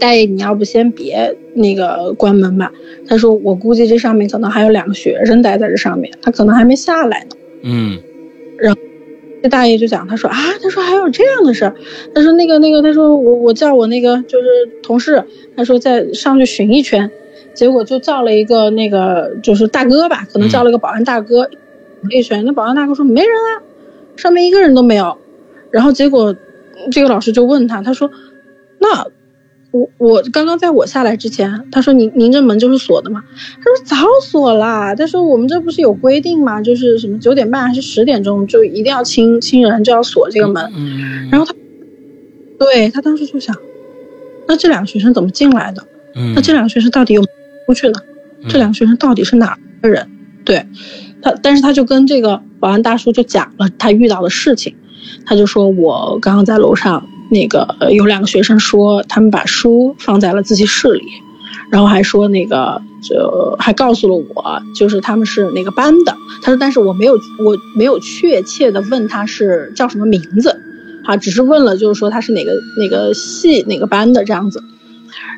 [0.00, 2.72] 大爷你要不先别那个关门吧，
[3.06, 7.36] 他说我估计这上面可能还有两个学生待在这上面，他可能还没下来呢。
[7.62, 7.98] 嗯。
[8.58, 8.80] 然后
[9.42, 11.76] 这大爷就讲，他说啊，他说还有这样的事儿，
[12.14, 14.46] 他说那个那个，他说我我叫我那个就是
[14.82, 15.22] 同事，
[15.54, 17.10] 他说再上去巡一圈，
[17.56, 21.50] 结果就叫了一个那个就是大哥吧，可能叫了个保安大哥，
[22.10, 23.50] 一圈，那保安大哥说没人啊，
[24.14, 25.18] 上面一个人都没有，
[25.72, 26.36] 然后结果
[26.92, 28.10] 这个老师就问他，他说
[28.78, 29.06] 那。
[29.72, 33.22] 我我刚刚在我下来之前，他说您您这门就是锁的嘛？
[33.58, 34.94] 他说早锁啦。
[34.94, 36.62] 他说我们这不是有规定吗？
[36.62, 40.72] 就是什么九点半还是十点钟就一定要清清人，就要锁这个门。
[40.74, 41.54] 嗯，然后他，
[42.58, 43.54] 对他当时就想，
[44.48, 45.82] 那这两个学生怎么进来的？
[46.14, 48.00] 嗯那这两个学生到底有没有出去了？
[48.48, 50.08] 这两个学生到底是哪儿的人？
[50.44, 50.66] 对
[51.20, 54.76] 他，但是他就跟这个保安大叔就讲了他遇到的事情，
[55.24, 61.02] 他就说我刚刚在楼上，那个呃有两个学生说他们把书放在了自习室里，
[61.70, 66.14] 然后还说那个就还告诉了我，就是他们是哪个班的。
[66.42, 67.14] 他说，但是我没有
[67.44, 70.60] 我没有确切的问他是叫什么名字，
[71.04, 74.62] 啊，只是问了就是说他是哪个哪个系哪个班的这样子。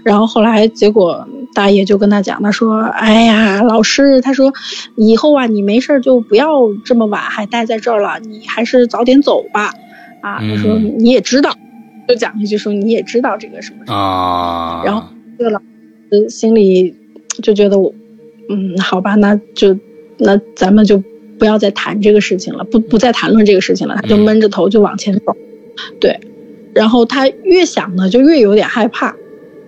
[0.05, 1.27] 然后后来结果
[1.59, 4.53] 大爷就跟他讲，他说：“哎呀，老师，他说
[4.95, 9.75] 以后啊，你没事儿就不要这么晚还待在这儿了，你还是早点走吧。”
[10.23, 11.53] 啊，他说嗯你也知道，
[12.07, 13.99] 就讲一句说你也知道这个什么什么。
[13.99, 15.03] 啊，然后
[15.37, 15.61] 这个老
[16.13, 16.95] 师心里
[17.43, 17.93] 就觉得我，
[18.49, 19.77] 嗯，好吧，那就
[20.17, 21.03] 那咱们就
[21.41, 25.37] 不要再谈这个事情了，不不再谈论这个事情了，他就嗯闷着头就往前走，
[25.99, 26.21] 对，
[26.73, 29.17] 然后他越想呢，就越有点害怕。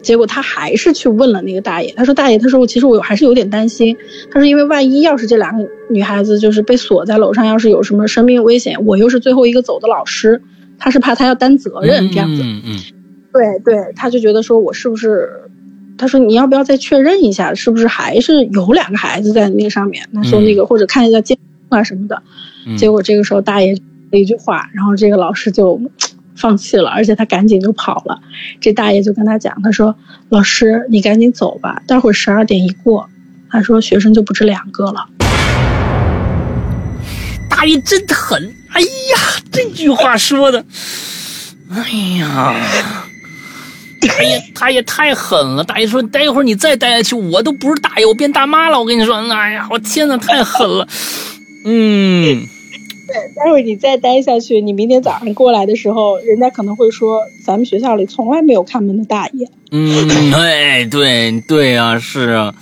[0.02, 3.96] 结果他还是去问了那个大爷，他说：“大爷，他说其实我还是有点担心，
[4.30, 10.42] 他说因为万一要是这两个女孩子就是被锁在楼上，要是有什么生命危险，我又是最后一个走的老师，
[10.78, 12.42] 他是怕他要担责任这样子。
[12.42, 12.78] 嗯嗯
[13.32, 15.30] 对对，他就觉得说我是不是，
[15.96, 20.08] 他说你要不要再确认一下，是不是还是有两个孩子在那个上面？
[20.14, 21.38] 他说那个、或者看一下监
[21.68, 22.22] 控啊什么的。
[22.66, 23.76] 嗯，结果这个时候大爷
[24.10, 25.80] 一句话，然后这个老师就
[26.36, 28.20] 放弃了，而且他赶紧就跑了。
[28.60, 29.94] 这大爷就跟他讲，他说
[30.28, 33.08] 老师你赶紧走吧，待会儿十二点一过，
[33.50, 35.06] 他说学生就不止两个了。
[37.48, 38.54] 大爷真狠！
[38.72, 40.64] 哎呀，这句话说的，
[41.70, 42.54] 哎呀，
[44.00, 45.62] 大爷大爷太狠了。
[45.62, 48.78] 大爷说，待会儿你再待下去，我都不是大爷，我变大妈了。
[48.78, 50.88] 我跟你说，哎呀，我天哪，太狠了。
[51.66, 52.46] 嗯，
[53.12, 59.48] 对，待会儿你再待下去，你明天早上过来的时候，人家可能会说咱们学校里从来没有看门的大爷。
[59.72, 62.54] 嗯，哎，对对啊，是啊，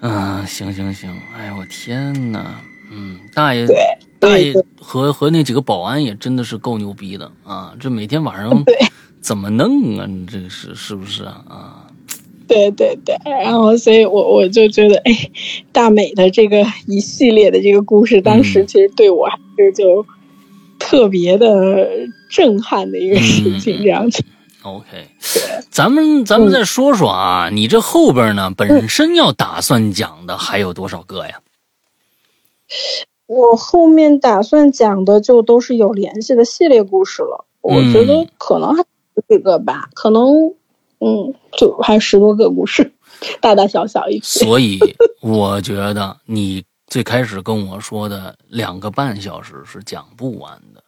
[0.00, 3.76] 啊，行行行，哎呦我天哪，嗯，大爷，对
[4.20, 7.74] 大爷和和那几个保安也真的是够牛逼的啊！
[7.80, 8.64] 这每天晚上
[9.20, 10.06] 怎么弄啊？
[10.08, 11.42] 你这是是不是啊？
[11.48, 11.81] 啊，
[12.46, 15.30] 对对对，然后所以我我就觉得，哎，
[15.72, 20.04] 大美的这个一系列的这个故事，当时嗯其实对我还是就
[20.78, 21.88] 特别的
[22.30, 23.82] 震撼的一个事情，嗯。
[23.82, 24.24] 这样子。
[24.62, 24.86] OK，
[25.70, 31.40] 咱们咱们再说说啊，你这后边呢本身要打算讲的还有多少个呀？
[33.26, 38.28] 我后面打算讲的就都是有联系的系列故事了，我觉得嗯。
[38.38, 38.84] 可能还
[39.14, 40.54] 有几个吧，可能
[41.04, 42.92] 嗯，就还十多个故事，
[43.40, 44.44] 大大小小一些。
[44.44, 44.78] 所以
[45.20, 50.82] 我觉得你最开始跟我说的两个半小时是讲不完的。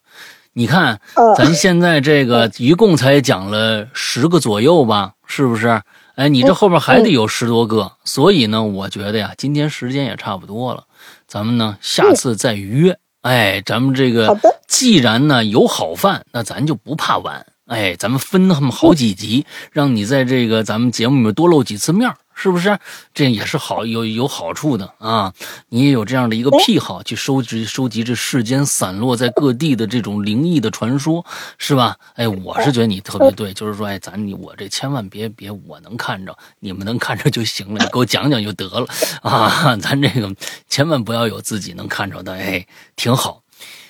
[0.52, 5.82] 你看，呃，咱现在这个一共才讲了十个左右吧，是不是？
[6.14, 10.84] 哎，你这后边还得有十多个，所以呢，我觉得呀，今天时间也差不多了，
[11.26, 12.96] 咱们呢下次再约。
[13.22, 17.44] 哎，咱们这个好的既然呢有好饭，那咱就不怕晚。
[17.66, 22.78] 哎，咱们分他们好几集，让你在这个咱们节目里面多露几次面是不是？
[23.14, 25.32] 这也是好有有好处的啊！
[25.70, 31.24] 你也有这样的一个癖好，去收集收集这世间散落在各地的这种灵异的传说，
[31.56, 31.96] 是吧？
[32.16, 38.86] 哎，我是觉得你特别对，就是说，哎，咱你我这千万别别我能看着，你们能看着就行了，你给我讲讲就得了
[39.22, 39.74] 啊！
[39.80, 40.30] 咱这个
[40.68, 43.40] 千万不要有自己能看着的，哎，挺好。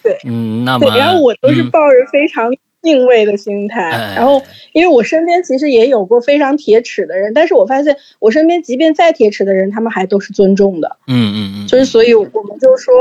[0.02, 2.52] 对嗯，那么对，然后我都是嗯抱着非常
[2.84, 4.40] 敬畏的心态，哎然后
[4.72, 12.94] 因为我身边其实也有过非常铁齿的人，但是我发现我身边即便再铁齿的人，他们还都是尊重的，嗯嗯嗯，就是所以我们就说。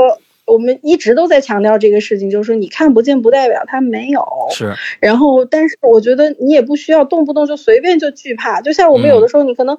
[0.46, 4.22] 我们一直都在强调这个事情，就是说你看不见不代表他没有。
[4.50, 8.60] 是然后，但是我觉得你也不需要动不动就随便就惧怕。
[8.60, 9.78] 就像我们有的时候，你可能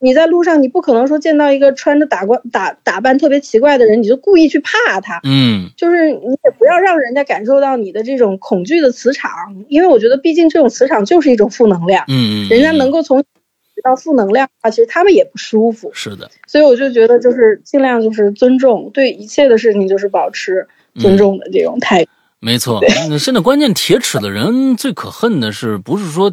[0.00, 5.20] 你在路上，你不可能说见到一个穿着打扮打打扮特别奇怪的人，你就故意去怕他。
[5.24, 9.30] 嗯就是你也不要让人家感受到你的这种恐惧的磁场，
[9.68, 15.90] 因为我觉得毕竟这种磁场就是一种负能量，嗯嗯，人家能够够从得到负能量的话，其实他们也不舒服。
[15.94, 22.10] 是的，所以我就觉得就是尽量就是尊重，对一切的事情就是保持尊重的这种态度。
[22.40, 22.80] 没错。
[23.18, 26.32] 现在关键铁齿的人最可恨的是，不是说，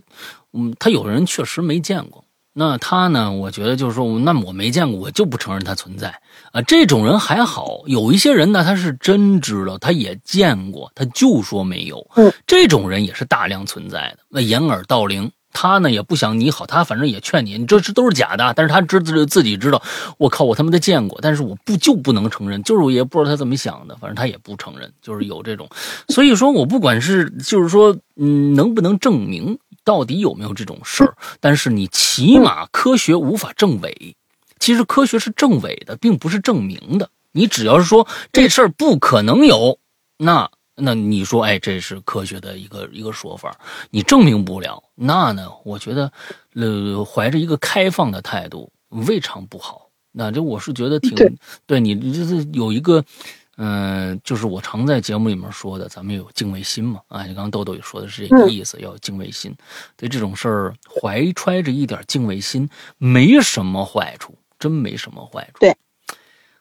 [0.54, 2.25] 嗯，他有人确实没见过。
[2.58, 3.34] 那他呢？
[3.34, 6.22] 我觉得就是说，那我没见过，我就不承认他存在
[6.54, 6.62] 啊。
[6.62, 12.10] 这种人还好，有一些人呢，他是真知道，他也见过，他就说没有。
[12.16, 14.20] 嗯，这种人也是大量存在的。
[14.30, 18.54] 那掩耳盗铃，他呢也不想你好，他反正也劝你，你这这都是假的。
[18.56, 19.84] 但是他知自自己知道，
[20.18, 25.68] 我靠，我他妈的见过，但是我不就不能承认，就是我也不知道他怎么想的，反正他也不承认，就是有这种。
[26.08, 34.18] 所以说我不管是就是说，嗯，能不能证明到底有没有这种事儿，但是你起码科学无法证伪。
[34.60, 37.10] 其实科学是证伪的，并不是证明的。
[37.32, 39.78] 你只要是说这事儿不可能有，
[40.18, 43.56] 那那你说，哎，这是科学的一个一个说法，
[43.92, 46.12] 你证明不了，那呢，我觉得，
[46.54, 49.90] 呃，怀着一个开放的态度，未尝不好。
[50.18, 51.34] 那这我是觉得挺对
[51.68, 53.04] 对你就是有一个，
[53.58, 59.56] 嗯、就是我常在节目里面说的，咱们有敬畏心嘛，啊，你刚刚豆豆也说的是这个意思，要有敬畏心。
[59.96, 65.60] 对这种事儿怀揣着一点敬畏心，没什么坏处，真没什么坏处。
[65.60, 65.76] 对，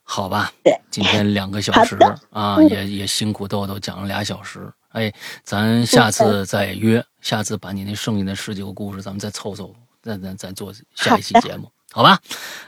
[0.02, 1.96] 好吧，对，今天两个小时
[2.30, 4.72] 啊，嗯也也辛苦豆豆讲了俩小时。
[4.90, 12.16] 哎，咱下次再约，下次把你那剩下的十几个故事，咱们再凑凑，再再再做下一期节目，好吧？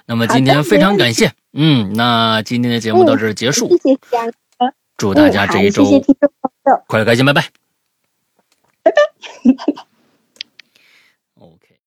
[0.06, 3.98] 那么今天非常感谢，嗯，那今天的节目到这儿结束，谢
[4.98, 5.84] 祝大家这一周。
[6.86, 7.48] 快乐开心，拜拜。
[8.82, 9.86] 拜拜。